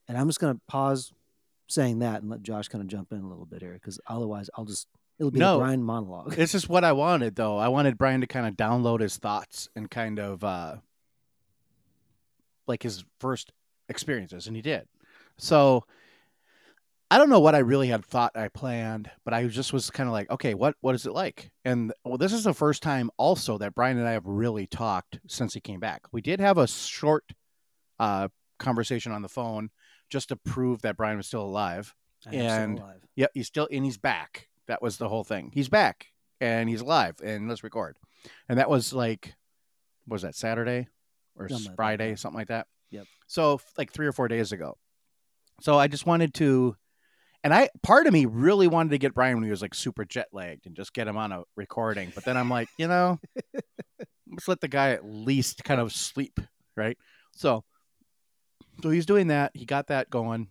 And 0.07 0.17
I'm 0.17 0.27
just 0.27 0.39
going 0.39 0.55
to 0.55 0.61
pause 0.67 1.13
saying 1.67 1.99
that 1.99 2.21
and 2.21 2.29
let 2.31 2.41
Josh 2.41 2.67
kind 2.69 2.81
of 2.81 2.87
jump 2.87 3.11
in 3.11 3.19
a 3.21 3.27
little 3.27 3.45
bit 3.45 3.61
here 3.61 3.73
because 3.73 3.99
otherwise 4.07 4.49
I'll 4.57 4.65
just 4.65 4.87
it'll 5.19 5.31
be 5.31 5.39
No. 5.39 5.55
a 5.57 5.59
Brian 5.59 5.83
monologue. 5.83 6.33
This 6.35 6.55
is 6.55 6.67
what 6.67 6.83
I 6.83 6.93
wanted, 6.93 7.35
though. 7.35 7.57
I 7.57 7.67
wanted 7.67 7.97
Brian 7.97 8.21
to 8.21 8.27
kind 8.27 8.47
of 8.47 8.55
download 8.55 9.01
his 9.01 9.17
thoughts 9.17 9.67
and 9.75 9.89
kind 9.91 10.17
of 10.19 10.43
uh, 10.43 10.77
like 12.67 12.83
his 12.83 13.03
first 13.19 13.51
experiences, 13.89 14.47
and 14.47 14.55
he 14.55 14.61
did. 14.61 14.87
So 15.37 15.83
I 17.09 17.17
don't 17.17 17.29
know 17.29 17.39
what 17.39 17.55
I 17.55 17.59
really 17.59 17.87
had 17.87 18.03
thought 18.03 18.35
I 18.35 18.49
planned, 18.49 19.09
but 19.23 19.33
I 19.33 19.47
just 19.47 19.71
was 19.71 19.89
kind 19.89 20.09
of 20.09 20.13
like, 20.13 20.29
okay, 20.29 20.53
what 20.53 20.75
what 20.81 20.93
is 20.93 21.05
it 21.05 21.13
like? 21.13 21.51
And 21.63 21.93
well, 22.03 22.17
this 22.17 22.33
is 22.33 22.43
the 22.43 22.53
first 22.53 22.83
time 22.83 23.09
also 23.17 23.57
that 23.59 23.75
Brian 23.75 23.97
and 23.97 24.07
I 24.07 24.11
have 24.11 24.25
really 24.25 24.67
talked 24.67 25.19
since 25.27 25.53
he 25.53 25.61
came 25.61 25.79
back. 25.79 26.01
We 26.11 26.21
did 26.21 26.41
have 26.41 26.57
a 26.57 26.67
short 26.67 27.23
uh, 27.99 28.27
conversation 28.59 29.13
on 29.13 29.21
the 29.21 29.29
phone 29.29 29.69
just 30.09 30.29
to 30.29 30.35
prove 30.35 30.81
that 30.81 30.97
Brian 30.97 31.17
was 31.17 31.27
still 31.27 31.43
alive. 31.43 31.95
I 32.25 32.29
am 32.29 32.33
still 32.35 32.51
and- 32.51 32.79
alive. 32.79 33.01
Yep, 33.15 33.31
he's 33.33 33.47
still 33.47 33.67
and 33.71 33.85
he's 33.85 33.97
back. 33.97 34.49
That 34.67 34.81
was 34.81 34.97
the 34.97 35.07
whole 35.07 35.23
thing. 35.23 35.51
He's 35.53 35.69
back 35.69 36.07
and 36.41 36.67
he's 36.67 36.81
alive 36.81 37.15
and 37.23 37.47
let's 37.47 37.63
record. 37.63 37.97
And 38.49 38.59
that 38.59 38.69
was 38.69 38.91
like 38.91 39.33
was 40.07 40.23
that 40.23 40.35
Saturday 40.35 40.87
or 41.37 41.47
Something 41.47 41.75
Friday, 41.75 42.09
yeah. 42.09 42.15
something 42.15 42.37
like 42.37 42.47
that. 42.49 42.67
Yep. 42.91 43.05
So 43.27 43.61
like 43.77 43.91
3 43.91 44.07
or 44.07 44.11
4 44.11 44.27
days 44.27 44.51
ago. 44.51 44.77
So 45.61 45.77
I 45.77 45.87
just 45.87 46.05
wanted 46.05 46.33
to 46.35 46.75
and 47.43 47.53
I 47.53 47.69
part 47.83 48.07
of 48.07 48.13
me 48.13 48.25
really 48.25 48.67
wanted 48.67 48.89
to 48.91 48.97
get 48.97 49.13
Brian 49.13 49.35
when 49.35 49.43
he 49.43 49.49
was 49.49 49.61
like 49.61 49.73
super 49.75 50.05
jet 50.05 50.27
lagged 50.31 50.65
and 50.65 50.75
just 50.75 50.93
get 50.93 51.07
him 51.07 51.17
on 51.17 51.31
a 51.31 51.43
recording, 51.55 52.11
but 52.13 52.25
then 52.25 52.37
I'm 52.37 52.49
like, 52.49 52.67
you 52.77 52.87
know, 52.87 53.19
let's 54.29 54.47
let 54.47 54.61
the 54.61 54.67
guy 54.67 54.91
at 54.91 55.05
least 55.05 55.63
kind 55.63 55.79
of 55.79 55.91
sleep, 55.93 56.39
right? 56.75 56.97
So 57.33 57.63
so 58.81 58.89
he's 58.89 59.05
doing 59.05 59.27
that. 59.27 59.51
He 59.55 59.65
got 59.65 59.87
that 59.87 60.09
going 60.09 60.47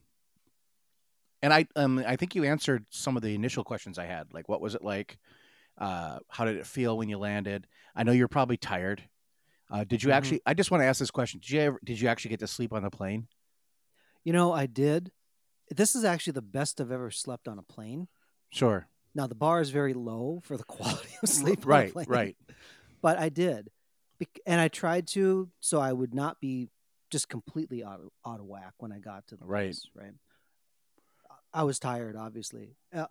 and 1.42 1.52
I 1.52 1.66
um 1.76 2.02
I 2.06 2.16
think 2.16 2.34
you 2.34 2.44
answered 2.44 2.86
some 2.90 3.16
of 3.16 3.22
the 3.22 3.34
initial 3.34 3.64
questions 3.64 3.98
I 3.98 4.06
had. 4.06 4.32
Like, 4.32 4.48
what 4.48 4.60
was 4.60 4.74
it 4.74 4.82
like? 4.82 5.18
Uh, 5.78 6.18
how 6.30 6.46
did 6.46 6.56
it 6.56 6.66
feel 6.66 6.96
when 6.96 7.08
you 7.08 7.18
landed? 7.18 7.66
I 7.94 8.02
know 8.02 8.12
you're 8.12 8.28
probably 8.28 8.56
tired. 8.56 9.02
Uh, 9.70 9.84
did 9.84 10.02
you 10.02 10.08
Mhm. 10.08 10.14
actually? 10.14 10.40
I 10.46 10.54
just 10.54 10.70
want 10.70 10.80
to 10.80 10.86
ask 10.86 10.98
this 10.98 11.10
question. 11.10 11.40
Did 11.40 11.50
you 11.50 11.60
ever? 11.60 11.80
Did 11.84 12.00
you 12.00 12.08
actually 12.08 12.30
get 12.30 12.40
to 12.40 12.46
sleep 12.46 12.72
on 12.72 12.82
the 12.82 12.90
plane? 12.90 13.28
You 14.24 14.32
know, 14.32 14.52
I 14.52 14.66
did. 14.66 15.12
This 15.74 15.94
is 15.94 16.04
actually 16.04 16.34
the 16.34 16.42
best 16.42 16.80
I've 16.80 16.92
ever 16.92 17.10
slept 17.10 17.48
on 17.48 17.58
a 17.58 17.62
plane. 17.62 18.08
Sure. 18.50 18.86
Now 19.14 19.26
the 19.26 19.34
bar 19.34 19.60
is 19.60 19.70
very 19.70 19.94
low 19.94 20.40
for 20.44 20.56
the 20.56 20.64
quality 20.76 21.08
of 21.22 21.28
sleep. 21.28 21.66
right. 21.66 21.92
Right. 22.06 22.36
But 23.02 23.18
I 23.18 23.28
did, 23.28 23.70
and 24.46 24.60
I 24.60 24.66
tried 24.68 25.06
to, 25.08 25.48
so 25.60 25.78
I 25.78 25.92
would 25.92 26.12
not 26.14 26.40
be 26.40 26.70
just 27.10 27.28
completely 27.28 27.84
out 27.84 28.00
of, 28.00 28.08
out 28.26 28.40
of 28.40 28.46
whack 28.46 28.72
when 28.78 28.90
I 28.90 28.98
got 28.98 29.26
to 29.28 29.36
the 29.36 29.44
Right. 29.44 29.66
place. 29.66 29.86
Right. 29.94 30.12
I 31.52 31.62
was 31.62 31.78
tired, 31.78 32.16
obviously. 32.16 32.74
Uh, 32.92 33.06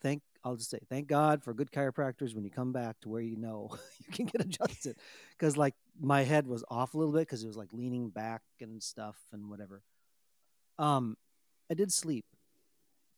thank 0.00 0.22
I'll 0.44 0.56
just 0.56 0.70
say 0.70 0.78
thank 0.88 1.08
God 1.08 1.42
for 1.42 1.52
good 1.52 1.70
chiropractors. 1.72 2.34
When 2.34 2.44
you 2.44 2.50
come 2.50 2.72
back 2.72 3.00
to 3.00 3.08
where 3.08 3.20
you 3.20 3.36
know 3.36 3.70
you 4.06 4.12
can 4.14 4.26
get 4.26 4.40
adjusted, 4.40 4.96
because 5.36 5.56
like 5.56 5.74
my 6.00 6.22
head 6.22 6.46
was 6.46 6.64
off 6.70 6.94
a 6.94 6.96
little 6.98 7.12
bit 7.12 7.20
because 7.22 7.42
it 7.42 7.48
was 7.48 7.56
like 7.56 7.72
leaning 7.72 8.08
back 8.08 8.42
and 8.60 8.82
stuff 8.82 9.16
and 9.32 9.50
whatever. 9.50 9.82
Um, 10.78 11.16
I 11.70 11.74
did 11.74 11.92
sleep. 11.92 12.24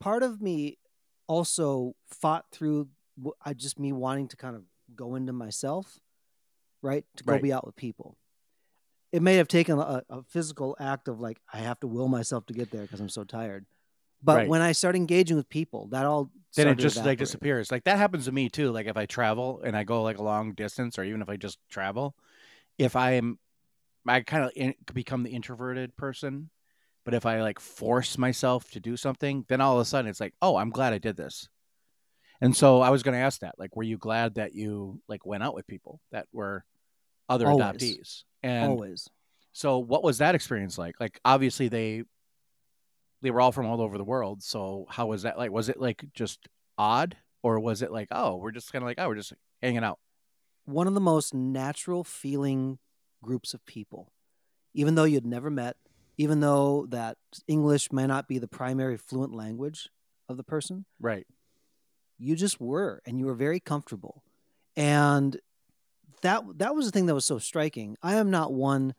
Part 0.00 0.23
of 0.23 0.40
me 0.40 0.78
also 1.26 1.95
fought 2.09 2.47
through. 2.52 2.88
I 3.45 3.54
just 3.54 3.78
me 3.78 3.92
wanting 3.92 4.28
to 4.28 4.37
kind 4.37 4.57
of 4.57 4.62
go 4.95 5.14
into 5.14 5.33
myself, 5.33 5.99
right? 6.83 7.04
To 7.16 7.25
go 7.25 7.35
Right. 7.35 7.42
be 7.42 7.52
out 7.52 7.66
with 7.66 7.76
people. 7.76 8.16
It 9.12 9.23
may 9.23 9.37
have 9.37 9.49
taken 9.49 9.78
a, 9.78 10.02
a 10.09 10.23
physical 10.23 10.76
act 10.78 11.09
of 11.09 11.21
like 11.21 11.38
I 11.52 11.59
have 11.59 11.80
to 11.80 11.87
will 11.87 12.09
myself 12.09 12.47
to 12.47 12.54
get 12.54 12.71
there 12.71 12.83
because 12.83 13.00
I'm 13.00 13.09
so 13.09 13.25
tired. 13.25 13.66
But 14.23 14.37
Right. 14.38 14.49
when 14.49 14.62
I 14.62 14.73
start 14.73 14.97
engaging 14.97 15.37
with 15.37 15.49
people, 15.49 15.88
that 15.88 16.07
all 16.07 16.30
then 16.57 16.69
it 16.69 16.76
just 16.76 16.97
like 16.97 17.19
disappears. 17.19 17.71
Like 17.71 17.85
that 17.85 17.99
happens 17.99 18.26
to 18.26 18.33
me 18.33 18.49
too. 18.49 18.71
Like 18.73 18.87
if 18.87 18.97
I 18.97 19.07
travel 19.07 19.62
and 19.64 19.76
I 19.76 19.85
go 19.85 20.02
like 20.02 20.19
a 20.19 20.23
long 20.23 20.52
distance, 20.52 20.99
or 20.99 21.04
even 21.04 21.23
if 21.23 21.28
I 21.28 21.37
just 21.37 21.59
travel, 21.69 22.14
if 22.78 22.97
I 22.97 23.12
am, 23.12 23.38
I 24.07 24.21
kind 24.21 24.45
of 24.45 24.52
in, 24.57 24.75
become 24.92 25.23
the 25.23 25.30
introverted 25.30 25.97
person. 25.97 26.50
But 27.04 27.14
if 27.14 27.25
I 27.26 27.40
like 27.40 27.59
force 27.61 28.19
myself 28.19 28.71
to 28.73 28.80
do 28.80 28.97
something, 28.97 29.45
then 29.49 29.61
all 29.61 29.75
of 29.75 29.80
a 29.80 29.85
sudden 29.85 30.09
it's 30.11 30.21
like, 30.21 30.35
oh, 30.42 30.57
I'm 30.57 30.71
glad 30.71 30.92
I 30.92 30.99
did 30.99 31.16
this. 31.16 31.49
And 32.40 32.57
so 32.57 32.80
I 32.80 32.90
was 32.90 33.02
going 33.02 33.14
to 33.14 33.25
ask 33.25 33.40
that, 33.40 33.54
like, 33.59 33.76
were 33.76 33.83
you 33.83 33.99
glad 33.99 34.37
that 34.37 34.54
you 34.54 35.00
like 35.09 35.26
went 35.26 35.42
out 35.42 35.54
with 35.54 35.66
people 35.66 36.00
that 36.12 36.26
were 36.33 36.64
other 37.28 37.47
Always. 37.49 37.64
adoptees? 37.64 38.23
And 38.42 38.71
Always. 38.71 39.09
so 39.52 39.78
what 39.78 40.02
was 40.02 40.19
that 40.19 40.35
experience 40.35 40.78
like? 40.78 40.95
Like 40.99 41.21
obviously 41.25 41.69
they 41.69 42.04
they 43.23 43.30
were 43.30 43.40
all 43.40 43.52
from 43.52 43.66
all 43.66 43.83
over 43.83 43.99
the 43.99 44.04
world. 44.04 44.42
So 44.42 44.87
how 44.88 45.07
was 45.07 45.23
that 45.23 45.37
like? 45.38 45.50
Was 45.50 45.69
it 45.69 45.78
like 45.78 46.04
just 46.14 46.49
odd 46.78 47.16
or 47.42 47.61
was 47.61 47.83
it 47.83 47.92
like, 47.92 48.09
oh, 48.11 48.37
we're 48.37 48.50
just 48.52 48.73
kind 48.73 48.83
of 48.83 48.87
like, 48.87 48.99
oh, 48.99 49.09
we're 49.09 49.14
just 49.16 49.33
hanging 49.62 49.85
out? 49.85 49.99
One 50.64 50.87
of 50.87 50.95
the 50.95 51.00
most 51.00 51.35
natural 51.35 52.04
feeling 52.04 52.78
groups 53.23 53.52
of 53.52 53.64
people, 53.66 54.12
even 54.73 54.95
though 54.95 55.04
you'd 55.04 55.26
never 55.26 55.50
met, 55.50 55.76
even 56.20 56.40
though 56.40 56.84
that 56.90 57.16
English 57.48 57.90
may 57.92 58.06
not 58.06 58.28
be 58.28 58.38
the 58.38 58.46
primary 58.46 58.98
fluent 58.98 59.32
language 59.32 59.88
of 60.28 60.36
the 60.36 60.44
person, 60.44 60.84
Right. 61.00 61.26
you 62.18 62.36
just 62.36 62.60
were 62.60 63.00
and 63.06 63.18
you 63.18 63.24
were 63.24 63.34
very 63.34 63.58
comfortable. 63.58 64.22
And 64.76 65.40
that 66.20 66.42
that 66.58 66.74
was 66.74 66.84
the 66.84 66.92
thing 66.92 67.06
that 67.06 67.14
was 67.14 67.24
so 67.24 67.38
striking. 67.38 67.96
I 68.02 68.16
am 68.16 68.30
not 68.30 68.52
one 68.52 68.94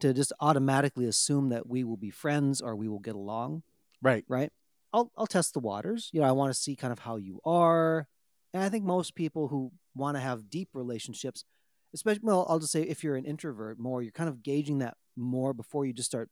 to 0.00 0.14
just 0.14 0.32
automatically 0.40 1.04
assume 1.04 1.50
that 1.50 1.68
we 1.68 1.84
will 1.84 1.98
be 1.98 2.10
friends 2.10 2.62
or 2.62 2.74
we 2.74 2.88
will 2.88 3.00
get 3.00 3.14
along. 3.14 3.62
Right. 4.00 4.24
right? 4.26 4.50
I'll 4.94 5.12
I'll 5.16 5.26
test 5.26 5.52
the 5.52 5.60
waters. 5.60 6.08
You 6.12 6.22
know, 6.22 6.26
I 6.26 6.32
want 6.32 6.54
to 6.54 6.58
see 6.58 6.74
kind 6.74 6.92
of 6.92 7.00
how 7.00 7.16
you 7.16 7.40
are. 7.44 8.08
And 8.54 8.62
I 8.62 8.70
think 8.70 8.84
most 8.84 9.14
people 9.14 9.48
who 9.48 9.72
want 9.94 10.16
to 10.16 10.20
have 10.20 10.48
deep 10.48 10.70
relationships, 10.72 11.44
especially 11.92 12.22
well, 12.24 12.46
I'll 12.48 12.58
just 12.60 12.72
say 12.72 12.82
if 12.82 13.04
you're 13.04 13.16
an 13.16 13.26
introvert 13.26 13.78
more, 13.78 14.00
you're 14.02 14.10
kind 14.20 14.30
of 14.30 14.42
gauging 14.42 14.78
that 14.78 14.96
more 15.16 15.52
before 15.52 15.84
you 15.84 15.92
just 15.92 16.10
start 16.10 16.30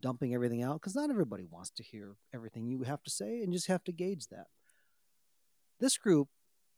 dumping 0.00 0.34
everything 0.34 0.62
out 0.62 0.74
because 0.74 0.94
not 0.94 1.10
everybody 1.10 1.44
wants 1.44 1.70
to 1.70 1.82
hear 1.82 2.16
everything 2.34 2.66
you 2.66 2.82
have 2.82 3.02
to 3.04 3.10
say 3.10 3.42
and 3.42 3.52
you 3.52 3.58
just 3.58 3.66
have 3.68 3.84
to 3.84 3.92
gauge 3.92 4.26
that. 4.28 4.46
This 5.78 5.96
group, 5.96 6.28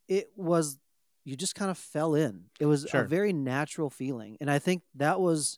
it 0.07 0.31
was 0.35 0.79
you 1.25 1.35
just 1.37 1.55
kind 1.55 1.71
of 1.71 1.77
fell 1.77 2.15
in. 2.15 2.45
It 2.59 2.65
was 2.65 2.85
Sure. 2.89 3.01
a 3.01 3.07
very 3.07 3.31
natural 3.31 3.89
feeling. 3.89 4.37
And 4.41 4.51
I 4.51 4.59
think 4.59 4.83
that 4.95 5.21
was 5.21 5.57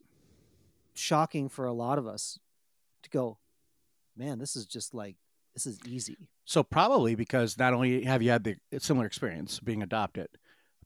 shocking 0.93 1.49
for 1.49 1.65
a 1.65 1.73
lot 1.73 1.97
of 1.97 2.05
us 2.05 2.39
to 3.03 3.09
go, 3.09 3.39
man, 4.15 4.37
this 4.39 4.55
is 4.55 4.65
just 4.65 4.93
like 4.93 5.15
this 5.55 5.65
is 5.65 5.79
easy. 5.87 6.17
So 6.43 6.63
probably 6.63 7.15
because 7.15 7.57
not 7.57 7.73
only 7.73 8.03
have 8.03 8.21
you 8.21 8.29
had 8.29 8.43
the 8.43 8.57
similar 8.79 9.05
experience 9.05 9.59
being 9.59 9.81
adopted, 9.81 10.27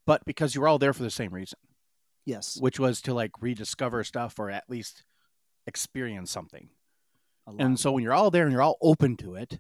but 0.06 0.24
because 0.26 0.56
you 0.56 0.62
were 0.62 0.68
all 0.68 0.80
there 0.80 0.94
for 0.94 1.04
the 1.04 1.10
same 1.12 1.34
reason, 1.34 1.60
Yes. 2.26 2.58
which 2.62 2.80
was 2.80 3.02
to 3.02 3.14
like 3.14 3.32
rediscover 3.42 4.04
stuff 4.04 4.38
or 4.40 4.50
at 4.50 4.70
least 4.70 5.04
experience 5.70 6.30
something. 6.32 6.70
And 7.58 7.80
so 7.80 7.94
when 7.94 8.04
you're 8.04 8.14
all 8.14 8.30
there 8.30 8.44
and 8.44 8.52
you're 8.52 8.62
all 8.62 8.78
open 8.82 9.16
to 9.18 9.36
it, 9.36 9.60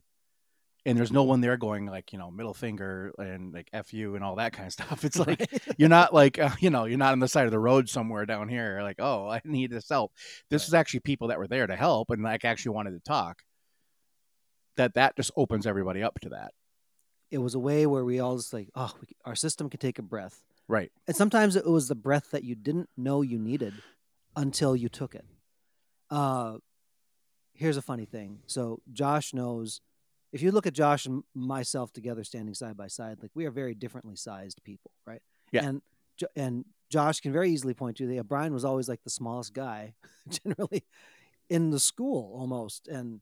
and 0.85 0.97
there's 0.97 1.11
no 1.11 1.23
one 1.23 1.41
there 1.41 1.57
going 1.57 1.85
like, 1.87 2.13
you 2.13 2.19
know, 2.19 2.29
middle 2.31 2.53
finger 2.53 3.11
and 3.17 3.53
like 3.53 3.67
F 3.73 3.93
you 3.93 4.15
and 4.15 4.23
all 4.23 4.35
that 4.35 4.53
kind 4.53 4.67
of 4.67 4.73
stuff. 4.79 5.03
It's 5.03 5.17
like 5.17 5.39
Right? 5.39 5.63
you're 5.77 5.89
not 5.89 6.13
like 6.13 6.37
uh, 6.37 6.51
you 6.59 6.69
know 6.69 6.85
you're 6.85 6.97
not 6.99 7.13
on 7.13 7.19
the 7.19 7.27
side 7.27 7.45
of 7.45 7.51
the 7.51 7.59
road 7.59 7.89
somewhere 7.89 8.25
down 8.25 8.47
here 8.47 8.81
like 8.83 8.97
oh 8.99 9.27
i 9.27 9.41
need 9.43 9.71
this 9.71 9.89
help 9.89 10.11
this 10.49 10.63
Right. 10.63 10.67
is 10.67 10.73
actually 10.73 10.99
people 11.01 11.27
that 11.29 11.37
were 11.39 11.47
there 11.47 11.67
to 11.67 11.75
help 11.75 12.09
and 12.11 12.21
like 12.23 12.45
actually 12.45 12.75
wanted 12.75 12.91
to 12.91 12.99
talk 13.01 13.41
that 14.77 14.93
that 14.93 15.15
just 15.15 15.31
opens 15.35 15.65
everybody 15.67 16.01
up 16.03 16.19
to 16.21 16.29
that 16.29 16.53
it 17.31 17.39
was 17.39 17.55
a 17.55 17.59
way 17.59 17.85
where 17.85 18.03
we 18.05 18.19
all 18.19 18.37
just 18.37 18.53
like, 18.53 18.69
oh, 18.73 18.91
we, 19.01 19.07
our 19.25 19.35
system 19.35 19.69
could 19.69 19.79
take 19.79 19.99
a 19.99 20.01
breath. 20.03 20.41
right 20.67 20.91
And 21.07 21.15
sometimes 21.15 21.55
it 21.55 21.65
was 21.65 21.87
the 21.87 21.95
breath 21.95 22.31
that 22.31 22.43
you 22.43 22.55
didn't 22.55 22.89
know 22.97 23.21
you 23.21 23.37
needed 23.37 23.73
until 24.35 24.75
you 24.75 24.89
took 24.89 25.13
it. 25.13 25.25
Uh, 26.09 26.57
here's 27.53 27.77
a 27.77 27.81
funny 27.81 28.05
thing. 28.05 28.39
So 28.47 28.81
Josh 28.91 29.33
knows. 29.33 29.81
If 30.31 30.43
you 30.43 30.51
look 30.51 30.67
at 30.67 30.73
Josh 30.73 31.07
and 31.07 31.23
myself 31.33 31.91
together 31.91 32.23
standing 32.23 32.53
side 32.53 32.77
by 32.77 32.87
side, 32.87 33.17
like 33.21 33.31
we 33.33 33.45
are 33.45 33.51
very 33.51 33.73
differently 33.73 34.15
sized 34.15 34.63
people, 34.63 34.91
right? 35.05 35.21
Yeah. 35.51 35.65
And 35.65 35.81
and 36.35 36.65
Josh 36.89 37.19
can 37.19 37.33
very 37.33 37.49
easily 37.49 37.73
point 37.73 37.97
to 37.97 38.05
the 38.05 38.21
Brian 38.23 38.53
was 38.53 38.65
always 38.65 38.87
like 38.87 39.03
the 39.03 39.09
smallest 39.09 39.53
guy, 39.53 39.95
generally 40.29 40.83
in 41.49 41.71
the 41.71 41.79
school 41.79 42.31
almost, 42.35 42.87
and 42.87 43.21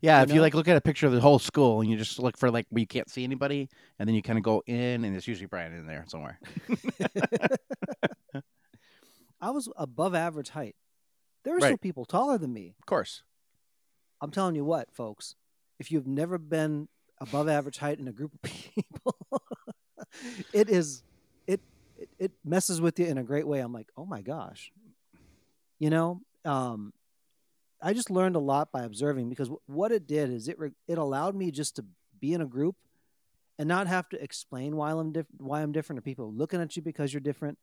yeah 0.00 0.18
You 0.18 0.24
if 0.24 0.32
you 0.32 0.40
like 0.40 0.54
look 0.54 0.66
at 0.66 0.76
a 0.76 0.80
picture 0.80 1.06
of 1.06 1.12
the 1.12 1.20
whole 1.20 1.38
school 1.38 1.80
and 1.80 1.90
you 1.90 1.96
just 1.96 2.18
look 2.18 2.38
for 2.38 2.50
like 2.50 2.66
where 2.70 2.80
you 2.80 2.86
can't 2.86 3.10
see 3.10 3.22
anybody 3.22 3.68
and 3.98 4.08
then 4.08 4.14
you 4.14 4.22
kind 4.22 4.38
of 4.38 4.42
go 4.42 4.62
in 4.66 5.04
and 5.04 5.14
it's 5.14 5.28
usually 5.28 5.46
brian 5.46 5.74
in 5.74 5.86
there 5.86 6.04
somewhere 6.08 6.38
I 9.40 9.50
was 9.50 9.68
above 9.76 10.14
average 10.14 10.50
height. 10.50 10.76
There 11.44 11.54
were 11.54 11.60
still 11.70 11.78
people 11.78 12.04
taller 12.04 12.38
than 12.38 12.52
me. 12.52 12.74
of 12.78 12.86
course 12.86 13.22
I'm 14.20 14.30
telling 14.30 14.54
you 14.54 14.64
what, 14.64 14.92
folks, 14.92 15.34
if 15.78 15.90
you've 15.90 16.06
never 16.06 16.36
been 16.36 16.88
above 17.20 17.48
average 17.48 17.78
height 17.78 17.98
in 17.98 18.06
a 18.08 18.12
group 18.12 18.32
of 18.34 18.42
people, 18.42 19.16
it 20.52 20.68
is 20.68 21.02
it, 21.46 21.60
it 21.98 22.08
it 22.18 22.32
messes 22.44 22.80
with 22.80 22.98
you 22.98 23.06
in 23.06 23.16
a 23.18 23.22
great 23.24 23.46
way. 23.46 23.60
I'm 23.60 23.72
like, 23.72 23.88
oh 23.96 24.04
my 24.04 24.20
gosh, 24.20 24.72
you 25.78 25.88
know, 25.90 26.20
um, 26.44 26.92
I 27.82 27.94
just 27.94 28.10
learned 28.10 28.36
a 28.36 28.40
lot 28.40 28.70
by 28.72 28.82
observing 28.82 29.30
because 29.30 29.48
wh- 29.48 29.68
what 29.70 29.90
it 29.92 30.06
did 30.06 30.30
is 30.30 30.48
it 30.48 30.58
re- 30.58 30.72
it 30.86 30.98
allowed 30.98 31.34
me 31.34 31.50
just 31.50 31.76
to 31.76 31.84
be 32.20 32.34
in 32.34 32.42
a 32.42 32.46
group 32.46 32.76
and 33.58 33.66
not 33.68 33.86
have 33.86 34.08
to 34.10 34.22
explain 34.22 34.76
why 34.76 34.90
I'm 34.90 35.12
diff- 35.12 35.26
why 35.38 35.62
I'm 35.62 35.72
different 35.72 35.98
to 35.98 36.02
people 36.02 36.30
looking 36.32 36.60
at 36.60 36.76
you 36.76 36.82
because 36.82 37.12
you're 37.14 37.20
different. 37.20 37.58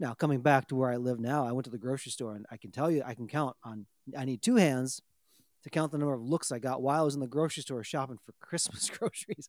Now 0.00 0.14
coming 0.14 0.40
back 0.40 0.68
to 0.68 0.76
where 0.76 0.90
I 0.90 0.96
live 0.96 1.20
now, 1.20 1.46
I 1.46 1.52
went 1.52 1.64
to 1.66 1.70
the 1.70 1.78
grocery 1.78 2.12
store 2.12 2.34
and 2.34 2.46
I 2.50 2.56
can 2.56 2.70
tell 2.70 2.90
you 2.90 3.02
I 3.04 3.14
can 3.14 3.28
count 3.28 3.56
on 3.64 3.86
I 4.16 4.24
need 4.24 4.42
two 4.42 4.56
hands 4.56 5.00
to 5.62 5.70
count 5.70 5.92
the 5.92 5.98
number 5.98 6.14
of 6.14 6.22
looks 6.22 6.50
I 6.50 6.58
got 6.58 6.82
while 6.82 7.00
I 7.00 7.04
was 7.04 7.14
in 7.14 7.20
the 7.20 7.28
grocery 7.28 7.62
store 7.62 7.84
shopping 7.84 8.18
for 8.24 8.32
Christmas 8.40 8.90
groceries 8.90 9.48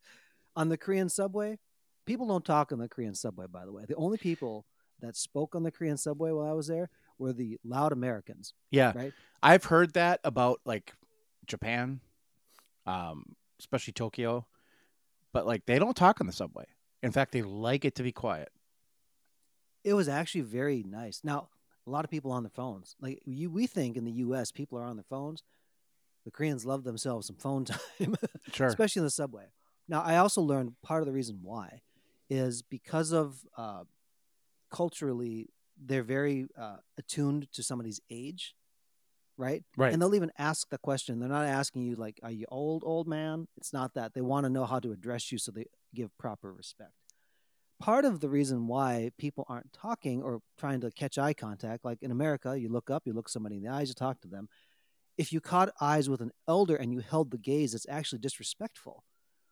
on 0.56 0.70
the 0.70 0.78
Korean 0.78 1.10
subway. 1.10 1.58
People 2.06 2.28
don't 2.28 2.46
talk 2.46 2.72
on 2.72 2.80
the 2.80 2.88
Korean 2.90 3.16
subway, 3.16 3.48
by 3.48 3.66
the 3.66 3.72
way. 3.72 3.86
The 3.88 3.96
only 3.96 4.18
people 4.18 4.66
that 5.00 5.16
spoke 5.16 5.56
on 5.56 5.64
the 5.64 5.72
Korean 5.72 5.98
subway 5.98 6.32
while 6.32 6.48
I 6.48 6.54
was 6.54 6.68
there 6.68 6.90
were 7.18 7.34
the 7.34 7.58
loud 7.64 7.92
Americans, 7.92 8.54
yeah 8.72 8.92
right? 8.96 9.14
i've 9.42 9.66
heard 9.66 9.94
that 9.94 10.20
about 10.24 10.60
like 10.66 10.94
japan 11.46 12.00
um 12.88 13.36
especially 13.60 13.94
tokyo 13.94 14.46
but 15.32 15.46
like 15.46 15.66
they 15.66 15.78
don't 15.78 15.96
talk 15.96 16.20
on 16.22 16.28
the 16.28 16.34
subway 16.34 16.66
in 17.02 17.12
fact 17.12 17.32
they 17.32 17.42
like 17.42 17.86
it 17.86 17.96
to 17.96 18.04
be 18.04 18.12
quiet 18.12 18.50
It 19.84 19.94
was 19.94 20.08
actually 20.08 20.42
very 20.42 20.84
nice. 20.84 21.22
Now, 21.24 21.50
a 21.86 21.90
lot 21.90 22.06
of 22.06 22.12
people 22.12 22.32
on 22.32 22.44
their 22.44 22.50
phones. 22.50 22.96
Like 23.00 23.22
you, 23.26 23.50
we 23.50 23.68
think 23.68 23.98
in 23.98 24.06
the 24.06 24.12
U.S. 24.12 24.52
people 24.52 24.78
are 24.80 24.86
on 24.86 24.96
their 24.96 25.06
phones. 25.10 25.44
The 26.26 26.32
Koreans 26.32 26.66
love 26.66 26.84
themselves 26.84 27.28
some 27.28 27.36
phone 27.36 27.66
time. 28.00 28.16
sure 28.52 28.68
especially 28.68 29.02
in 29.02 29.06
the 29.06 29.12
subway. 29.12 29.48
Now, 29.88 30.02
I 30.02 30.18
also 30.18 30.42
learned 30.42 30.76
part 30.82 31.02
of 31.02 31.08
the 31.08 31.12
reason 31.12 31.40
why 31.42 31.82
is 32.30 32.62
because 32.62 33.12
of 33.12 33.40
uh, 33.58 33.84
culturally, 34.72 35.50
they're 35.78 36.04
very 36.04 36.48
uh, 36.58 36.78
attuned 36.98 37.52
to 37.52 37.62
somebody's 37.62 38.00
age, 38.10 38.56
right? 39.38 39.64
right 39.76 39.92
And 39.92 40.02
they'll 40.02 40.16
even 40.16 40.32
ask 40.38 40.70
the 40.70 40.78
question. 40.78 41.20
They're 41.20 41.28
not 41.28 41.46
asking 41.46 41.84
you, 41.84 41.96
like, 41.96 42.20
are 42.24 42.32
you 42.32 42.46
old, 42.50 42.84
old 42.86 43.08
man? 43.08 43.48
It's 43.58 43.74
not 43.74 43.94
that. 43.96 44.14
They 44.14 44.22
want 44.22 44.46
to 44.46 44.50
know 44.50 44.66
how 44.66 44.80
to 44.80 44.92
address 44.94 45.32
you 45.32 45.38
so 45.38 45.52
they 45.52 45.66
give 45.94 46.18
proper 46.18 46.54
respect. 46.54 46.94
Part 47.84 48.06
of 48.06 48.22
the 48.22 48.30
reason 48.30 48.68
why 48.68 49.12
people 49.18 49.46
aren't 49.50 49.74
talking 49.74 50.24
or 50.24 50.40
trying 50.58 50.80
to 50.80 50.90
catch 50.92 51.18
eye 51.18 51.34
contact, 51.34 51.84
like 51.84 52.02
in 52.02 52.12
America, 52.12 52.58
you 52.58 52.70
look 52.70 52.90
up, 52.90 53.04
you 53.06 53.12
look 53.12 53.28
somebody 53.28 53.58
in 53.58 53.64
the 53.64 53.68
eyes, 53.68 53.90
you 53.90 53.94
talk 53.94 54.22
to 54.22 54.30
them. 54.30 54.48
If 55.18 55.34
you 55.34 55.42
caught 55.42 55.74
eyes 55.82 56.10
with 56.10 56.22
an 56.22 56.32
elder 56.48 56.78
and 56.78 56.94
you 56.94 57.00
held 57.02 57.30
the 57.30 57.38
gaze, 57.38 57.74
it's 57.76 57.86
actually 57.90 58.20
disrespectful. 58.20 59.04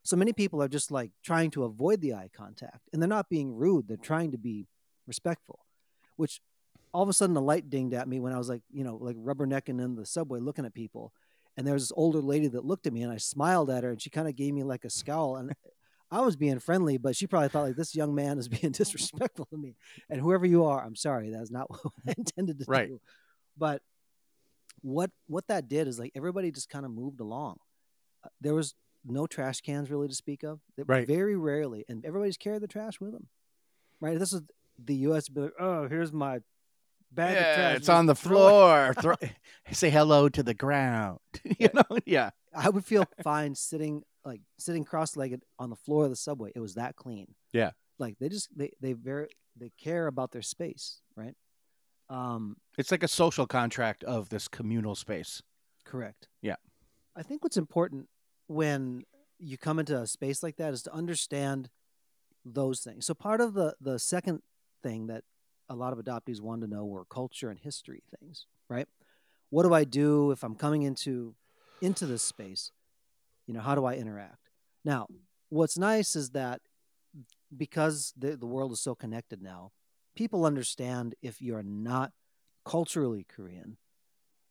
So 0.04 0.16
many 0.16 0.32
people 0.32 0.64
are 0.64 0.70
just 0.70 0.92
like 0.92 1.12
trying 1.22 1.52
to 1.52 1.66
avoid 1.66 2.00
the 2.00 2.14
eye 2.14 2.30
contact 2.34 2.88
and 2.94 3.02
they're 3.02 3.10
not 3.10 3.28
being 3.28 3.54
rude. 3.54 3.90
They're 3.90 3.98
trying 3.98 4.32
to 4.32 4.38
be 4.38 4.70
respectful, 5.08 5.60
which 6.16 6.40
all 6.94 7.04
of 7.04 7.10
a 7.10 7.14
sudden 7.14 7.34
the 7.34 7.42
light 7.42 7.70
dinged 7.70 7.94
at 7.94 8.08
me 8.08 8.22
when 8.22 8.32
I 8.32 8.38
was 8.38 8.48
like, 8.48 8.64
you 8.72 8.86
know, 8.86 8.96
like 8.96 9.18
rubbernecking 9.18 9.84
in 9.84 9.96
the 9.96 10.06
subway 10.06 10.40
looking 10.40 10.66
at 10.66 10.74
people. 10.74 11.12
and 11.58 11.68
there 11.68 11.74
was 11.74 11.84
this 11.84 11.94
older 11.96 12.22
lady 12.22 12.48
that 12.48 12.66
looked 12.66 12.88
at 12.88 12.94
me, 12.94 13.04
and 13.04 13.12
I 13.12 13.18
smiled 13.18 13.70
at 13.70 13.84
her, 13.84 13.92
and 13.92 14.02
she 14.02 14.10
kind 14.10 14.28
of 14.28 14.36
gave 14.36 14.54
me 14.54 14.64
like 14.64 14.86
a 14.86 14.90
scowl, 14.90 15.36
and 15.36 15.54
I 16.12 16.20
was 16.22 16.36
being 16.36 16.60
friendly, 16.60 16.98
but 16.98 17.16
she 17.16 17.26
probably 17.26 17.48
thought 17.50 17.64
like 17.64 17.76
this 17.78 17.96
young 17.96 18.14
man 18.14 18.38
is 18.38 18.48
being 18.58 18.72
disrespectful 18.74 19.46
to 19.46 19.58
me. 19.58 19.76
And 20.10 20.20
whoever 20.20 20.46
you 20.46 20.66
are, 20.66 20.84
I'm 20.84 20.96
sorry, 20.96 21.30
that's 21.32 21.52
not 21.52 21.70
what 21.84 21.94
I 22.08 22.14
intended 22.18 22.60
to 22.60 22.66
Right. 22.68 22.90
do. 22.90 23.00
But 23.58 23.82
what 24.82 25.12
what 25.28 25.48
that 25.48 25.68
did 25.68 25.88
is 25.88 26.00
like 26.00 26.12
everybody 26.16 26.52
just 26.52 26.70
kind 26.70 26.86
of 26.86 26.92
moved 26.92 27.20
along. 27.20 27.58
Uh, 28.24 28.30
There 28.42 28.54
was 28.56 28.74
no 29.06 29.26
trash 29.28 29.62
cans 29.62 29.90
really 29.90 30.08
to 30.08 30.16
speak 30.16 30.44
of. 30.44 30.60
They- 30.78 30.84
Right. 30.84 31.08
Very 31.08 31.36
rarely, 31.36 31.86
and 31.88 32.06
everybody's 32.06 32.38
carried 32.38 32.62
the 32.62 32.68
trash 32.68 33.00
with 33.00 33.12
them. 33.14 33.28
Right. 34.00 34.18
This 34.20 34.34
is 34.34 34.42
the 34.84 34.96
U.S. 35.08 35.30
Be 35.30 35.42
like, 35.42 35.54
oh, 35.60 35.88
here's 35.88 36.12
my 36.12 36.40
bag 37.12 37.36
of 37.38 37.42
Yeah, 37.44 37.56
trash. 37.56 37.78
it's 37.78 37.90
on 37.90 38.06
the 38.08 38.16
floor. 38.16 38.94
Throw, 39.00 39.16
say 39.72 39.90
hello 39.92 40.28
to 40.30 40.42
the 40.44 40.54
ground. 40.56 41.20
you 41.60 41.70
know? 41.74 41.98
Yeah. 42.06 42.32
I 42.56 42.70
would 42.70 42.84
feel 42.86 43.06
fine 43.24 43.54
sitting 43.56 44.04
like 44.26 44.42
sitting 44.60 44.84
cross-legged 44.84 45.44
on 45.60 45.70
the 45.70 45.76
floor 45.76 46.04
of 46.06 46.10
the 46.10 46.16
subway. 46.16 46.52
It 46.56 46.60
was 46.60 46.76
that 46.76 46.96
clean. 46.96 47.34
Yeah. 47.54 47.72
Like 48.00 48.18
they 48.20 48.30
just 48.30 48.50
they 48.56 48.72
they 48.82 48.94
very 48.94 49.28
they 49.58 49.72
care 49.82 50.08
about 50.08 50.32
their 50.32 50.42
space, 50.42 51.02
right? 51.16 51.36
Um, 52.10 52.58
It's 52.78 52.92
like 52.92 53.04
a 53.04 53.08
social 53.08 53.48
contract 53.48 54.04
of 54.04 54.30
this 54.30 54.48
communal 54.48 54.96
space. 54.96 55.42
correct. 55.86 56.28
Yeah. 56.42 56.56
I 57.16 57.24
think 57.24 57.44
what's 57.44 57.58
important 57.58 58.08
when 58.48 59.04
you 59.40 59.58
come 59.58 59.80
into 59.80 59.98
a 59.98 60.08
space 60.08 60.44
like 60.44 60.58
that 60.58 60.74
is 60.74 60.84
to 60.84 60.94
understand 60.94 61.70
those 62.46 62.82
things. 62.82 63.06
So 63.06 63.14
part 63.14 63.42
of 63.42 63.54
the 63.54 63.76
the 63.82 64.00
second 64.00 64.42
thing 64.84 65.08
that 65.08 65.24
a 65.70 65.76
lot 65.76 65.94
of 65.94 66.00
adoptees 66.00 66.42
wanted 66.42 66.68
to 66.68 66.74
know 66.76 66.86
were 66.86 67.06
culture 67.06 67.50
and 67.50 67.60
history 67.60 68.04
things, 68.20 68.46
right? 68.70 68.88
What 69.50 69.64
do 69.64 69.74
I 69.74 69.84
do 69.84 70.32
if 70.32 70.44
I'm 70.44 70.56
coming 70.56 70.82
into 70.84 71.36
into 71.82 72.06
this 72.06 72.24
space? 72.24 72.72
You 73.48 73.54
know, 73.54 73.62
how 73.62 73.76
do 73.76 73.86
I 73.86 73.96
interact? 73.96 74.50
Now, 74.86 75.08
what's 75.50 75.78
nice 75.78 76.16
is 76.16 76.32
that 76.32 76.62
because 77.56 78.14
the 78.18 78.38
the 78.38 78.46
world 78.46 78.72
is 78.72 78.80
so 78.80 78.96
connected 78.96 79.42
now, 79.42 79.72
people 80.16 80.46
understand 80.46 81.16
if 81.22 81.42
you're 81.42 81.64
not 81.64 82.12
culturally 82.66 83.26
Korean, 83.28 83.78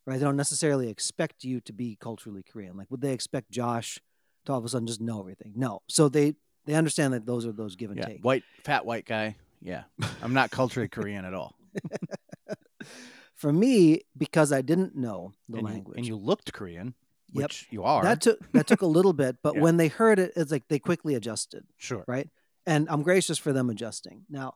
right? 0.07 0.19
They 0.19 0.25
don't 0.25 0.37
necessarily 0.37 0.89
expect 0.89 1.45
you 1.45 1.61
to 1.63 1.73
be 1.73 1.97
culturally 2.01 2.43
Korean. 2.43 2.77
Like, 2.77 2.91
would 2.91 3.01
they 3.01 3.13
expect 3.13 3.51
Josh 3.51 4.01
to 4.45 4.53
all 4.53 4.59
of 4.59 4.65
a 4.65 4.69
sudden 4.69 4.87
just 4.87 5.01
know 5.01 5.21
everything? 5.21 5.53
No. 5.57 5.83
So 5.89 6.09
they 6.09 6.35
they 6.67 6.75
understand 6.75 7.15
that 7.15 7.27
those 7.27 7.47
are 7.47 7.53
those 7.53 7.77
give 7.77 7.91
and 7.91 7.99
Yeah. 7.99 8.07
take. 8.07 8.25
White, 8.25 8.45
fat 8.65 8.85
white 8.85 9.07
guy. 9.07 9.37
Yeah. 9.63 9.85
I'm 10.23 10.35
not 10.35 10.51
culturally 10.51 10.89
Korean 10.89 11.25
at 11.25 11.35
all. 11.35 11.55
For 13.35 13.53
me, 13.53 14.03
because 14.17 14.53
I 14.53 14.61
didn't 14.61 14.95
know 14.95 15.33
the 15.49 15.59
and, 15.59 15.69
you, 15.69 15.75
language, 15.75 15.97
and 15.99 16.07
you 16.07 16.17
looked 16.17 16.53
Korean, 16.53 16.95
Yep. 17.33 17.51
you 17.71 17.85
are. 17.85 18.03
that 18.03 18.21
took 18.23 18.53
that 18.53 18.67
took 18.67 18.83
a 18.83 18.87
little 18.87 19.13
bit, 19.13 19.37
but 19.43 19.55
Yeah. 19.55 19.61
when 19.63 19.77
they 19.77 19.89
heard 19.89 20.19
it, 20.19 20.33
it's 20.37 20.51
like 20.51 20.69
they 20.69 20.79
quickly 20.79 21.15
adjusted. 21.15 21.65
sure. 21.77 22.05
right? 22.07 22.29
And 22.67 22.89
I'm 22.91 23.03
gracious 23.03 23.39
for 23.39 23.53
them 23.53 23.71
adjusting. 23.71 24.25
Now, 24.29 24.55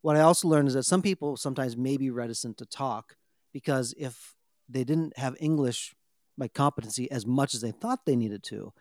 what 0.00 0.16
I 0.16 0.20
also 0.20 0.48
learned 0.48 0.68
is 0.68 0.74
that 0.74 0.84
some 0.84 1.02
people 1.02 1.36
sometimes 1.36 1.76
may 1.76 1.96
be 1.96 2.10
reticent 2.10 2.56
to 2.58 2.66
talk 2.66 3.16
because 3.52 3.94
if 3.98 4.34
they 4.68 4.84
didn't 4.84 5.16
have 5.18 5.36
English 5.38 5.94
like 6.38 6.54
competency 6.54 7.10
as 7.10 7.26
much 7.26 7.54
as 7.54 7.60
they 7.60 7.70
thought 7.72 8.06
they 8.06 8.16
needed 8.16 8.42
to, 8.44 8.72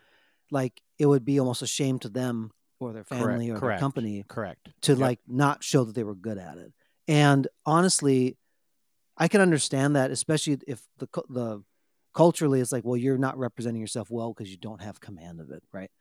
like 0.51 0.81
it 0.97 1.05
would 1.05 1.25
be 1.25 1.39
almost 1.39 1.61
a 1.61 1.67
shame 1.67 1.99
to 1.99 2.09
them 2.09 2.51
or 2.79 2.93
their 2.93 3.03
family 3.03 3.51
or 3.51 3.59
their 3.59 3.77
company 3.77 4.23
Correct. 4.27 4.69
to 4.81 4.93
Yep. 4.93 4.99
like 4.99 5.19
not 5.27 5.63
show 5.63 5.83
that 5.83 5.93
they 5.93 6.03
were 6.03 6.15
good 6.15 6.37
at 6.37 6.57
it. 6.57 6.73
And 7.07 7.47
honestly, 7.65 8.37
I 9.17 9.27
can 9.27 9.41
understand 9.41 9.95
that, 9.97 10.09
especially 10.11 10.59
if 10.65 10.87
the 10.97 11.07
the 11.29 11.63
culturally 12.13 12.59
it's 12.59 12.71
like, 12.71 12.83
well, 12.83 12.97
you're 12.97 13.17
not 13.17 13.37
representing 13.37 13.81
yourself 13.81 14.09
well 14.09 14.33
because 14.33 14.49
you 14.49 14.57
don't 14.57 14.81
have 14.81 14.99
command 14.99 15.39
of 15.39 15.51
it, 15.51 15.63
right? 15.71 15.91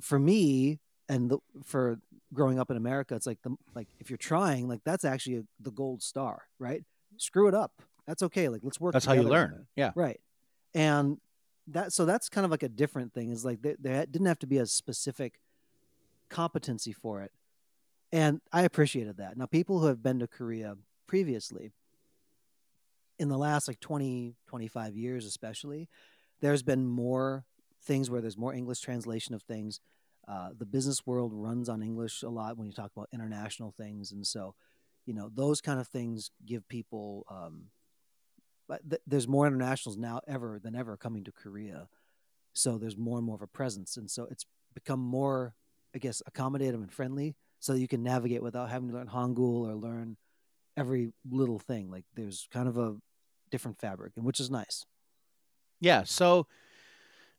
For 0.00 0.18
me, 0.18 0.80
and 1.08 1.30
the, 1.30 1.38
for 1.64 1.98
growing 2.34 2.58
up 2.58 2.70
in 2.70 2.76
America, 2.76 3.14
it's 3.14 3.26
like 3.26 3.40
the 3.42 3.56
like 3.74 3.88
if 3.98 4.10
you're 4.10 4.18
trying, 4.18 4.68
like 4.68 4.80
that's 4.84 5.04
actually 5.04 5.36
a, 5.36 5.42
the 5.60 5.70
gold 5.70 6.02
star, 6.02 6.42
right? 6.58 6.84
Screw 7.16 7.48
it 7.48 7.54
up, 7.54 7.72
that's 8.06 8.22
okay. 8.22 8.48
Like 8.48 8.60
let's 8.62 8.80
work. 8.80 8.92
That's 8.92 9.06
how 9.06 9.12
you 9.12 9.22
learn. 9.22 9.66
Yeah. 9.76 9.92
right? 9.94 10.20
And 10.74 11.18
that 11.68 11.92
so 11.92 12.04
that's 12.04 12.28
kind 12.28 12.44
of 12.44 12.50
like 12.50 12.62
a 12.62 12.68
different 12.68 13.12
thing. 13.12 13.30
Is 13.30 13.44
like 13.44 13.62
there, 13.62 13.76
there 13.78 14.06
didn't 14.06 14.26
have 14.26 14.38
to 14.40 14.46
be 14.46 14.58
a 14.58 14.66
specific 14.66 15.40
competency 16.28 16.92
for 16.92 17.22
it. 17.22 17.32
And 18.12 18.40
I 18.52 18.62
appreciated 18.62 19.18
that. 19.18 19.36
Now, 19.36 19.46
people 19.46 19.80
who 19.80 19.86
have 19.86 20.02
been 20.02 20.18
to 20.20 20.26
Korea 20.26 20.76
previously, 21.06 21.72
in 23.18 23.28
the 23.28 23.38
last 23.38 23.68
like 23.68 23.80
20, 23.80 24.36
25 24.46 24.96
years, 24.96 25.26
especially, 25.26 25.88
there's 26.40 26.62
been 26.62 26.86
more 26.86 27.44
things 27.84 28.10
where 28.10 28.20
there's 28.20 28.36
more 28.36 28.54
English 28.54 28.80
translation 28.80 29.34
of 29.34 29.42
things. 29.42 29.80
Uh, 30.26 30.50
the 30.56 30.66
business 30.66 31.06
world 31.06 31.32
runs 31.34 31.68
on 31.68 31.82
English 31.82 32.22
a 32.22 32.28
lot 32.28 32.56
when 32.56 32.66
you 32.66 32.72
talk 32.72 32.90
about 32.94 33.08
international 33.12 33.72
things. 33.76 34.12
And 34.12 34.26
so, 34.26 34.54
you 35.06 35.14
know, 35.14 35.30
those 35.34 35.60
kind 35.60 35.80
of 35.80 35.88
things 35.88 36.30
give 36.44 36.68
people, 36.68 37.24
um, 37.30 37.66
but 38.68 38.88
th- 38.88 39.02
there's 39.06 39.26
more 39.26 39.46
internationals 39.46 39.96
now 39.96 40.20
ever 40.28 40.58
than 40.62 40.76
ever 40.76 40.96
coming 40.96 41.24
to 41.24 41.32
Korea. 41.32 41.88
So 42.52 42.76
there's 42.76 42.96
more 42.96 43.16
and 43.16 43.26
more 43.26 43.36
of 43.36 43.42
a 43.42 43.46
presence. 43.46 43.96
And 43.96 44.10
so 44.10 44.28
it's 44.30 44.44
become 44.74 45.00
more, 45.00 45.54
I 45.94 45.98
guess, 45.98 46.22
accommodative 46.30 46.74
and 46.74 46.92
friendly 46.92 47.34
so 47.58 47.72
you 47.72 47.88
can 47.88 48.02
navigate 48.02 48.42
without 48.42 48.68
having 48.68 48.88
to 48.88 48.94
learn 48.94 49.08
Hangul 49.08 49.68
or 49.68 49.74
learn 49.74 50.16
every 50.76 51.12
little 51.28 51.58
thing. 51.58 51.90
Like 51.90 52.04
there's 52.14 52.46
kind 52.52 52.68
of 52.68 52.76
a 52.76 52.96
different 53.50 53.78
fabric, 53.78 54.12
which 54.16 54.40
is 54.40 54.50
nice. 54.50 54.84
Yeah. 55.80 56.02
So 56.04 56.46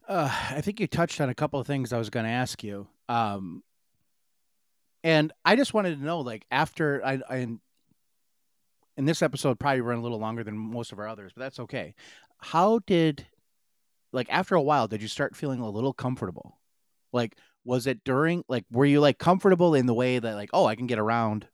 uh, 0.08 0.34
I 0.50 0.62
think 0.62 0.80
you 0.80 0.88
touched 0.88 1.22
on 1.22 1.30
a 1.30 1.36
couple 1.36 1.60
of 1.60 1.67
things 1.67 1.93
I 1.93 1.98
was 1.98 2.10
going 2.10 2.26
to 2.26 2.32
ask 2.32 2.63
you. 2.63 2.88
Um, 3.08 3.63
and 5.04 5.32
I 5.45 5.56
just 5.56 5.74
wanted 5.74 5.98
to 5.98 6.04
know, 6.04 6.19
like, 6.22 6.45
after 6.52 7.06
I, 7.06 7.19
I, 7.30 7.36
in 8.98 9.06
this 9.06 9.22
episode, 9.22 9.60
probably 9.60 9.82
run 9.82 10.00
a 10.00 10.02
little 10.02 10.19
longer 10.19 10.43
than 10.43 10.58
most 10.58 10.91
of 10.91 11.00
our 11.00 11.08
others, 11.08 11.32
but 11.34 11.41
that's 11.41 11.60
okay. 11.60 11.95
How 12.39 12.80
did, 12.80 13.26
like, 14.12 14.28
after 14.30 14.56
a 14.56 14.62
while, 14.62 14.88
did 14.88 15.02
you 15.02 15.08
start 15.08 15.36
feeling 15.36 15.60
a 15.60 15.69
little 15.69 15.93
comfortable? 15.93 16.60
Like, 17.13 17.38
was 17.63 17.88
it 17.88 18.04
during, 18.04 18.43
like, 18.50 18.65
were 18.72 18.86
you 18.86 19.00
like 19.00 19.19
comfortable 19.19 19.76
in 19.76 19.86
the 19.86 19.93
way 19.93 20.19
that, 20.19 20.36
like, 20.36 20.50
oh, 20.54 20.65
I 20.65 20.76
can 20.76 20.88
get 20.88 21.00
around, 21.00 21.48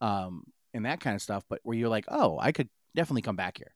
um, 0.00 0.44
and 0.74 0.86
that 0.86 1.00
kind 1.00 1.14
of 1.14 1.22
stuff? 1.22 1.44
But 1.48 1.60
were 1.64 1.74
you 1.74 1.88
like, 1.88 2.04
oh, 2.08 2.38
I 2.40 2.52
could 2.52 2.68
definitely 2.94 3.22
come 3.22 3.36
back 3.36 3.58
here? 3.58 3.74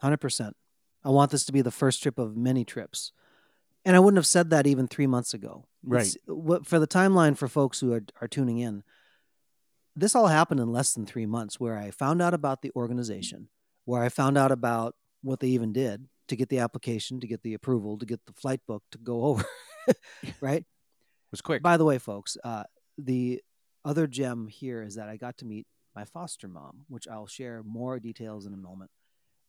Hundred 0.00 0.18
percent. 0.18 0.56
I 1.04 1.10
want 1.10 1.30
this 1.30 1.44
to 1.46 1.52
be 1.52 1.62
the 1.62 1.70
first 1.70 2.02
trip 2.02 2.18
of 2.18 2.36
many 2.36 2.64
trips, 2.64 3.12
and 3.84 3.96
I 3.96 4.00
wouldn't 4.00 4.18
have 4.18 4.26
said 4.26 4.50
that 4.50 4.66
even 4.66 4.86
three 4.88 5.06
months 5.06 5.34
ago. 5.34 5.66
It's- 6.02 6.16
what 6.26 6.66
for 6.66 6.78
the 6.78 6.86
timeline 6.86 7.36
for 7.36 7.48
folks 7.48 7.80
who 7.80 7.92
are 7.92 8.02
are 8.20 8.28
tuning 8.28 8.58
in? 8.58 8.82
This 9.96 10.14
all 10.14 10.28
happened 10.28 10.60
in 10.60 10.70
less 10.72 10.94
than 10.94 11.04
three 11.06 11.26
months, 11.26 11.58
where 11.58 11.76
I 11.76 11.90
found 11.90 12.22
out 12.22 12.32
about 12.32 12.62
the 12.62 12.70
organization, 12.76 13.48
where 13.84 14.02
I 14.02 14.08
found 14.08 14.38
out 14.38 14.52
about 14.52 14.94
what 15.22 15.40
they 15.40 15.48
even 15.48 15.72
did 15.72 16.08
to 16.28 16.36
get 16.36 16.48
the 16.48 16.60
application, 16.60 17.18
to 17.20 17.26
get 17.26 17.42
the 17.42 17.54
approval, 17.54 17.98
to 17.98 18.06
get 18.06 18.24
the 18.26 18.32
flight 18.32 18.60
book 18.66 18.82
to 18.92 18.98
go 18.98 19.24
over. 19.24 19.44
right. 20.40 20.62
It 20.62 21.30
was 21.32 21.40
quick. 21.40 21.62
By 21.62 21.76
the 21.76 21.84
way, 21.84 21.98
folks, 21.98 22.36
uh, 22.44 22.64
the 22.96 23.42
other 23.84 24.06
gem 24.06 24.46
here 24.46 24.82
is 24.82 24.94
that 24.94 25.08
I 25.08 25.16
got 25.16 25.38
to 25.38 25.44
meet 25.44 25.66
my 25.94 26.04
foster 26.04 26.46
mom, 26.48 26.84
which 26.88 27.08
I'll 27.08 27.26
share 27.26 27.62
more 27.64 27.98
details 27.98 28.46
in 28.46 28.54
a 28.54 28.56
moment. 28.56 28.90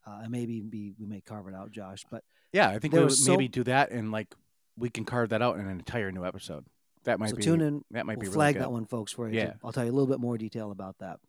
Uh, 0.06 0.22
and 0.24 0.32
maybe 0.32 0.62
be, 0.62 0.94
we 1.00 1.06
may 1.06 1.22
carve 1.22 1.48
it 1.48 1.54
out, 1.54 1.72
Josh. 1.72 2.04
But 2.10 2.24
Yeah, 2.52 2.70
I 2.70 2.80
think 2.80 2.94
we 2.94 3.02
would 3.02 3.12
so- 3.14 3.32
maybe 3.32 3.48
do 3.48 3.64
that 3.66 3.92
and 3.92 4.12
like 4.12 4.34
we 4.78 4.90
can 4.90 5.06
carve 5.06 5.30
that 5.30 5.42
out 5.42 5.56
in 5.58 5.62
an 5.62 5.70
entire 5.70 6.12
new 6.12 6.26
episode. 6.26 6.66
That 7.04 7.20
might 7.20 7.32
so 7.32 7.36
be 7.36 7.42
tune 7.44 7.62
in. 7.62 7.84
that 7.92 8.06
might 8.06 8.18
we'll 8.18 8.22
be 8.22 8.28
really 8.28 8.34
flag 8.36 8.56
good. 8.56 8.64
that 8.64 8.72
one, 8.72 8.86
folks, 8.86 9.12
for 9.12 9.28
you. 9.28 9.40
Yeah. 9.40 9.54
I'll 9.64 9.72
tell 9.72 9.84
you 9.86 9.92
a 9.92 9.94
little 9.94 10.08
bit 10.08 10.20
more 10.20 10.38
detail 10.38 10.72
about 10.72 11.00
that. 11.00 11.20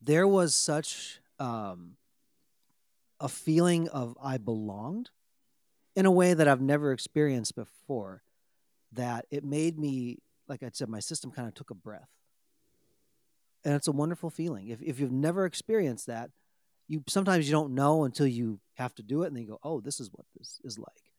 There 0.00 0.26
was 0.26 0.54
such 0.54 1.20
um, 1.38 1.96
a 3.20 3.28
feeling 3.28 3.88
of 3.88 4.16
I 4.22 4.38
belonged 4.38 5.10
in 5.94 6.06
a 6.06 6.10
way 6.10 6.34
that 6.34 6.48
I've 6.48 6.60
never 6.60 6.92
experienced 6.92 7.54
before. 7.54 8.22
That 8.92 9.26
it 9.30 9.42
made 9.44 9.78
me, 9.78 10.18
like 10.48 10.62
I 10.62 10.70
said, 10.72 10.88
my 10.88 11.00
system 11.00 11.30
kind 11.30 11.48
of 11.48 11.54
took 11.54 11.70
a 11.70 11.74
breath, 11.74 12.10
and 13.64 13.74
it's 13.74 13.88
a 13.88 13.92
wonderful 13.92 14.28
feeling. 14.28 14.68
If 14.68 14.82
if 14.82 15.00
you've 15.00 15.12
never 15.12 15.46
experienced 15.46 16.06
that, 16.08 16.30
you 16.88 17.02
sometimes 17.08 17.46
you 17.48 17.52
don't 17.52 17.74
know 17.74 18.04
until 18.04 18.26
you 18.26 18.60
have 18.74 18.94
to 18.96 19.02
do 19.02 19.22
it, 19.22 19.28
and 19.28 19.36
then 19.36 19.42
you 19.42 19.48
go, 19.50 19.58
"Oh, 19.62 19.80
this 19.80 20.00
is 20.00 20.10
what 20.12 20.26
this 20.36 20.60
is 20.64 20.78
like." 20.78 21.12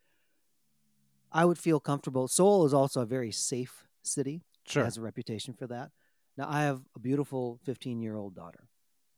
I 1.31 1.45
would 1.45 1.57
feel 1.57 1.79
comfortable. 1.79 2.27
Seoul 2.27 2.65
is 2.65 2.73
also 2.73 3.01
a 3.01 3.05
very 3.05 3.31
safe 3.31 3.87
city 4.03 4.43
Sure. 4.67 4.83
has 4.83 4.97
a 4.97 5.01
reputation 5.01 5.53
for 5.53 5.65
that. 5.67 5.91
Now 6.37 6.47
I 6.49 6.61
have 6.63 6.83
a 6.95 6.99
beautiful 6.99 7.59
15 7.63 8.01
year 8.01 8.15
old 8.15 8.35
daughter, 8.35 8.69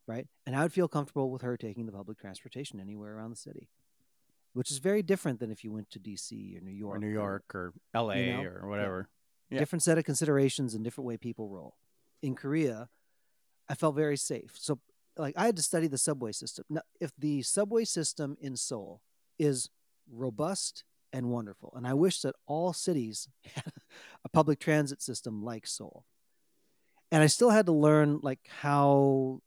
right? 0.08 0.28
And 0.46 0.56
I 0.56 0.64
would 0.64 0.74
feel 0.74 0.88
comfortable 0.88 1.30
with 1.30 1.42
her 1.42 1.58
taking 1.58 1.86
the 1.86 1.92
public 1.92 2.18
transportation 2.18 2.80
anywhere 2.80 3.16
around 3.16 3.32
the 3.32 3.36
city, 3.38 3.70
which 4.54 4.72
is 4.72 4.78
very 4.78 5.04
different 5.04 5.40
than 5.40 5.52
if 5.52 5.64
you 5.64 5.72
went 5.72 5.90
to 5.92 6.00
DC 6.00 6.58
or 6.58 6.62
New 6.62 6.72
York. 6.72 6.96
or 6.96 7.00
New 7.00 7.12
York 7.12 7.56
or 7.56 7.74
L.A. 7.94 8.32
know? 8.32 8.44
or 8.44 8.68
whatever. 8.70 9.10
Yeah. 9.50 9.60
Different 9.60 9.84
set 9.84 9.98
of 9.98 10.06
considerations 10.06 10.74
and 10.74 10.84
different 10.84 11.06
way 11.08 11.18
people 11.18 11.50
roll. 11.50 11.76
In 12.22 12.34
Korea, 12.36 12.90
I 13.70 13.76
felt 13.76 13.96
very 13.96 14.18
safe. 14.18 14.56
So, 14.58 14.80
like, 15.18 15.36
I 15.38 15.46
had 15.46 15.56
to 15.56 15.64
study 15.64 15.88
the 15.88 15.98
subway 15.98 16.32
system. 16.32 16.66
Now, 16.70 16.82
if 17.00 17.12
the 17.18 17.42
subway 17.42 17.86
system 17.86 18.38
in 18.40 18.56
Seoul 18.56 19.02
is 19.40 19.70
robust 20.12 20.84
and 21.14 21.30
wonderful. 21.30 21.74
And 21.76 21.88
I 21.88 21.94
wish 21.94 22.22
that 22.22 22.36
all 22.46 22.74
cities 22.74 23.28
had 23.56 23.72
a 24.24 24.30
public 24.30 24.60
transit 24.60 25.02
system 25.02 25.44
like 25.44 25.66
Seoul. 25.66 26.06
And 27.12 27.24
I 27.24 27.28
still 27.28 27.50
had 27.50 27.68
to 27.68 27.72
learn 27.72 28.20
like 28.22 28.40
how 28.50 29.40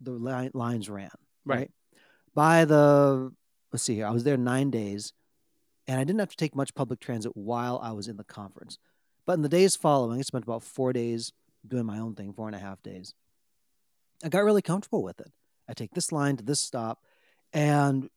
the 0.00 0.12
li- 0.12 0.50
lines 0.52 0.88
ran. 0.88 1.10
Right. 1.44 1.58
Right. 1.58 1.70
By 2.34 2.64
the 2.64 3.32
let's 3.72 3.84
see 3.84 3.94
here, 3.94 4.06
I 4.06 4.10
was 4.10 4.24
there 4.24 4.36
nine 4.36 4.70
days, 4.70 5.12
and 5.86 5.98
I 5.98 6.04
didn't 6.04 6.20
have 6.20 6.30
to 6.30 6.36
take 6.36 6.54
much 6.54 6.74
public 6.74 7.00
transit 7.00 7.32
while 7.34 7.80
I 7.82 7.92
was 7.92 8.08
in 8.08 8.16
the 8.16 8.24
conference. 8.24 8.78
But 9.26 9.34
in 9.34 9.42
the 9.42 9.48
days 9.48 9.76
following, 9.76 10.18
I 10.18 10.22
spent 10.22 10.44
about 10.44 10.62
four 10.62 10.92
days 10.92 11.32
doing 11.66 11.86
my 11.86 11.98
own 11.98 12.14
thing, 12.14 12.32
four 12.32 12.46
and 12.46 12.56
a 12.56 12.60
half 12.60 12.82
days. 12.82 13.14
I 14.24 14.28
got 14.28 14.44
really 14.44 14.62
comfortable 14.62 15.02
with 15.02 15.20
it. 15.20 15.30
I 15.68 15.74
take 15.74 15.92
this 15.92 16.12
line 16.12 16.36
to 16.36 16.44
this 16.44 16.60
stop, 16.60 17.02
and 17.52 18.08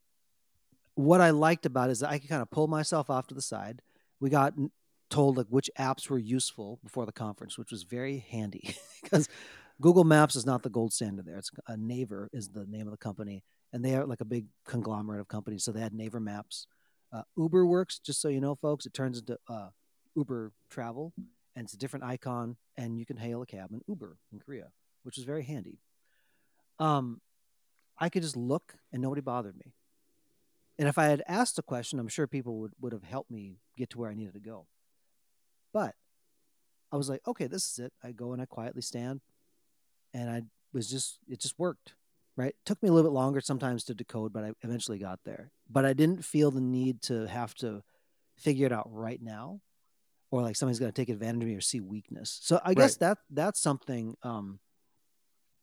what 0.95 1.21
I 1.21 1.29
liked 1.29 1.65
about 1.65 1.89
it 1.89 1.93
is 1.93 1.99
that 2.01 2.09
I 2.09 2.19
could 2.19 2.29
kind 2.29 2.41
of 2.41 2.51
pull 2.51 2.67
myself 2.67 3.09
off 3.09 3.27
to 3.27 3.35
the 3.35 3.41
side. 3.41 3.81
We 4.19 4.29
got 4.29 4.53
told 5.09 5.37
like 5.37 5.47
which 5.47 5.69
apps 5.79 6.09
were 6.09 6.19
useful 6.19 6.79
before 6.83 7.05
the 7.05 7.11
conference, 7.11 7.57
which 7.57 7.71
was 7.71 7.83
very 7.83 8.25
handy 8.29 8.75
because 9.03 9.27
Google 9.81 10.03
Maps 10.03 10.35
is 10.35 10.45
not 10.45 10.63
the 10.63 10.69
gold 10.69 10.93
standard 10.93 11.25
there. 11.25 11.37
It's 11.37 11.51
a 11.67 11.77
Naver 11.77 12.29
is 12.33 12.49
the 12.49 12.65
name 12.65 12.87
of 12.87 12.91
the 12.91 12.97
company, 12.97 13.43
and 13.71 13.83
they 13.83 13.95
are 13.95 14.05
like 14.05 14.21
a 14.21 14.25
big 14.25 14.47
conglomerate 14.65 15.21
of 15.21 15.27
companies. 15.27 15.63
So 15.63 15.71
they 15.71 15.79
had 15.79 15.93
Naver 15.93 16.19
Maps. 16.19 16.67
Uh, 17.11 17.23
Uber 17.37 17.65
works, 17.65 17.99
just 17.99 18.21
so 18.21 18.27
you 18.27 18.41
know, 18.41 18.55
folks. 18.55 18.85
It 18.85 18.93
turns 18.93 19.19
into 19.19 19.37
uh, 19.47 19.69
Uber 20.15 20.51
Travel, 20.69 21.13
and 21.55 21.65
it's 21.65 21.73
a 21.73 21.77
different 21.77 22.05
icon, 22.05 22.57
and 22.77 22.99
you 22.99 23.05
can 23.05 23.17
hail 23.17 23.41
a 23.41 23.45
cab 23.45 23.71
in 23.71 23.81
Uber 23.87 24.17
in 24.31 24.39
Korea, 24.39 24.67
which 25.03 25.17
is 25.17 25.23
very 25.23 25.43
handy. 25.43 25.79
Um, 26.79 27.21
I 27.97 28.09
could 28.09 28.21
just 28.21 28.37
look, 28.37 28.75
and 28.91 29.01
nobody 29.01 29.21
bothered 29.21 29.57
me. 29.57 29.73
And 30.77 30.87
if 30.87 30.97
I 30.97 31.05
had 31.05 31.21
asked 31.27 31.59
a 31.59 31.61
question, 31.61 31.99
I'm 31.99 32.07
sure 32.07 32.25
people 32.25 32.59
would, 32.59 32.71
would 32.79 32.93
have 32.93 33.03
helped 33.03 33.29
me 33.29 33.57
get 33.77 33.89
to 33.89 33.97
where 33.97 34.09
I 34.09 34.13
needed 34.13 34.33
to 34.35 34.39
go. 34.39 34.67
But 35.73 35.95
I 36.91 36.95
was 36.95 37.09
like, 37.09 37.21
okay, 37.27 37.47
this 37.47 37.69
is 37.69 37.79
it. 37.79 37.93
I 38.01 38.11
go 38.13 38.31
and 38.31 38.41
I 38.41 38.45
quietly 38.45 38.81
stand, 38.81 39.21
and 40.13 40.29
I 40.29 40.43
was 40.73 40.89
just, 40.89 41.19
it 41.27 41.39
just 41.39 41.59
worked, 41.59 41.95
right? 42.37 42.49
It 42.49 42.65
took 42.65 42.81
me 42.81 42.89
a 42.89 42.93
little 42.93 43.11
bit 43.11 43.13
longer 43.13 43.41
sometimes 43.41 43.83
to 43.85 43.93
decode, 43.93 44.31
but 44.31 44.43
I 44.45 44.53
eventually 44.63 44.97
got 44.99 45.19
there. 45.25 45.51
But 45.69 45.85
I 45.85 45.93
didn't 45.93 46.23
feel 46.23 46.49
the 46.49 46.61
need 46.61 47.01
to 47.03 47.27
have 47.27 47.53
to 47.55 47.83
figure 48.37 48.65
it 48.65 48.71
out 48.71 48.87
right 48.89 49.21
now, 49.21 49.59
or 50.31 50.41
like 50.41 50.55
somebody's 50.55 50.79
going 50.79 50.91
to 50.91 50.95
take 50.95 51.09
advantage 51.09 51.43
of 51.43 51.49
me 51.49 51.55
or 51.55 51.61
see 51.61 51.81
weakness. 51.81 52.39
So 52.41 52.61
I 52.63 52.73
guess 52.73 52.95
that 52.97 53.17
that's 53.29 53.59
something 53.59 54.15
um, 54.23 54.59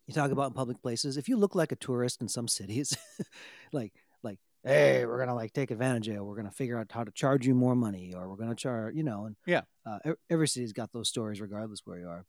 you 0.07 0.15
talk 0.15 0.31
about 0.31 0.49
in 0.49 0.53
public 0.53 0.81
places. 0.83 1.17
If 1.17 1.29
you 1.29 1.37
look 1.37 1.55
like 1.55 1.73
a 1.73 1.77
tourist 1.77 2.21
in 2.21 2.29
some 2.29 2.49
cities, 2.49 2.97
like 3.73 3.93
like 4.23 4.39
hey, 4.65 5.05
we're 5.07 5.19
gonna 5.19 5.35
like 5.35 5.53
take 5.53 5.71
advantage 5.71 6.09
of 6.09 6.15
you. 6.15 6.25
We're 6.25 6.37
gonna 6.37 6.51
figure 6.51 6.79
out 6.79 6.91
how 6.91 7.05
to 7.05 7.13
charge 7.13 7.47
you 7.47 7.55
more 7.55 7.75
money, 7.75 8.13
or 8.15 8.29
we're 8.29 8.37
gonna 8.37 8.55
charge, 8.55 8.95
you 8.95 9.03
know. 9.03 9.27
And 9.27 9.37
Yeah. 9.47 9.63
uh, 9.85 9.99
every 10.31 10.49
city's 10.49 10.73
got 10.73 10.93
those 10.93 11.09
stories, 11.09 11.41
regardless 11.41 11.81
where 11.85 11.99
you 11.99 12.09
are. 12.09 12.25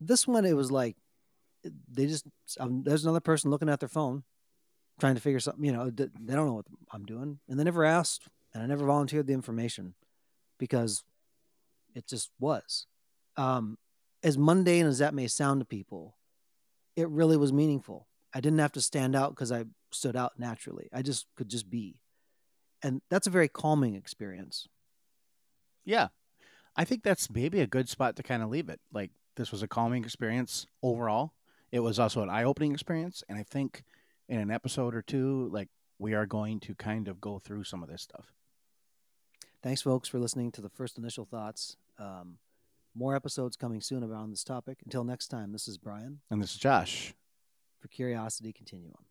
This 0.00 0.26
one, 0.26 0.44
it 0.44 0.54
was 0.56 0.70
like 0.70 0.96
they 1.90 2.06
just 2.06 2.24
um, 2.60 2.82
there's 2.84 3.04
another 3.04 3.20
person 3.20 3.50
looking 3.50 3.68
at 3.68 3.80
their 3.80 3.88
phone, 3.88 4.22
trying 5.00 5.14
to 5.16 5.20
figure 5.20 5.40
something. 5.40 5.64
You 5.64 5.72
know, 5.72 5.90
they 5.90 6.34
don't 6.34 6.46
know 6.46 6.54
what 6.54 6.66
I'm 6.92 7.04
doing, 7.04 7.40
and 7.48 7.58
they 7.58 7.64
never 7.64 7.84
asked, 7.84 8.28
and 8.54 8.62
I 8.62 8.66
never 8.66 8.84
volunteered 8.86 9.26
the 9.26 9.32
information 9.32 9.94
because 10.58 11.04
it 11.94 12.06
just 12.06 12.30
was. 12.38 12.86
Um, 13.36 13.78
as 14.22 14.36
mundane 14.36 14.86
as 14.86 14.98
that 14.98 15.14
may 15.14 15.28
sound 15.28 15.60
to 15.60 15.64
people, 15.64 16.16
it 16.98 17.08
really 17.08 17.36
was 17.36 17.52
meaningful. 17.52 18.08
I 18.34 18.40
didn't 18.40 18.58
have 18.58 18.72
to 18.72 18.80
stand 18.80 19.14
out 19.14 19.30
because 19.30 19.52
I 19.52 19.66
stood 19.92 20.16
out 20.16 20.32
naturally. 20.36 20.88
I 20.92 21.02
just 21.02 21.26
could 21.36 21.48
just 21.48 21.70
be. 21.70 22.00
And 22.82 23.02
that's 23.08 23.28
a 23.28 23.30
very 23.30 23.46
calming 23.46 23.94
experience. 23.94 24.66
Yeah. 25.84 26.08
I 26.74 26.84
think 26.84 27.04
that's 27.04 27.30
maybe 27.30 27.60
a 27.60 27.68
good 27.68 27.88
spot 27.88 28.16
to 28.16 28.24
kind 28.24 28.42
of 28.42 28.50
leave 28.50 28.68
it. 28.68 28.80
Like 28.92 29.12
this 29.36 29.52
was 29.52 29.62
a 29.62 29.68
calming 29.68 30.02
experience 30.04 30.66
overall. 30.82 31.34
It 31.70 31.80
was 31.80 32.00
also 32.00 32.20
an 32.22 32.30
eye-opening 32.30 32.72
experience, 32.72 33.22
and 33.28 33.38
I 33.38 33.42
think 33.42 33.84
in 34.28 34.40
an 34.40 34.50
episode 34.50 34.94
or 34.94 35.02
two, 35.02 35.48
like 35.52 35.68
we 35.98 36.14
are 36.14 36.26
going 36.26 36.58
to 36.60 36.74
kind 36.74 37.06
of 37.06 37.20
go 37.20 37.38
through 37.38 37.64
some 37.64 37.82
of 37.82 37.88
this 37.88 38.02
stuff. 38.02 38.32
Thanks, 39.62 39.82
folks, 39.82 40.08
for 40.08 40.18
listening 40.18 40.50
to 40.52 40.60
the 40.60 40.70
first 40.70 40.98
initial 40.98 41.26
thoughts. 41.26 41.76
Um, 41.98 42.38
more 42.98 43.14
episodes 43.14 43.56
coming 43.56 43.80
soon 43.80 44.02
around 44.02 44.30
this 44.30 44.42
topic. 44.42 44.78
Until 44.84 45.04
next 45.04 45.28
time, 45.28 45.52
this 45.52 45.68
is 45.68 45.78
Brian 45.78 46.18
And 46.30 46.42
this 46.42 46.52
is 46.52 46.58
Josh. 46.58 47.14
for 47.80 47.88
Curiosity 47.88 48.52
Continuum. 48.52 49.04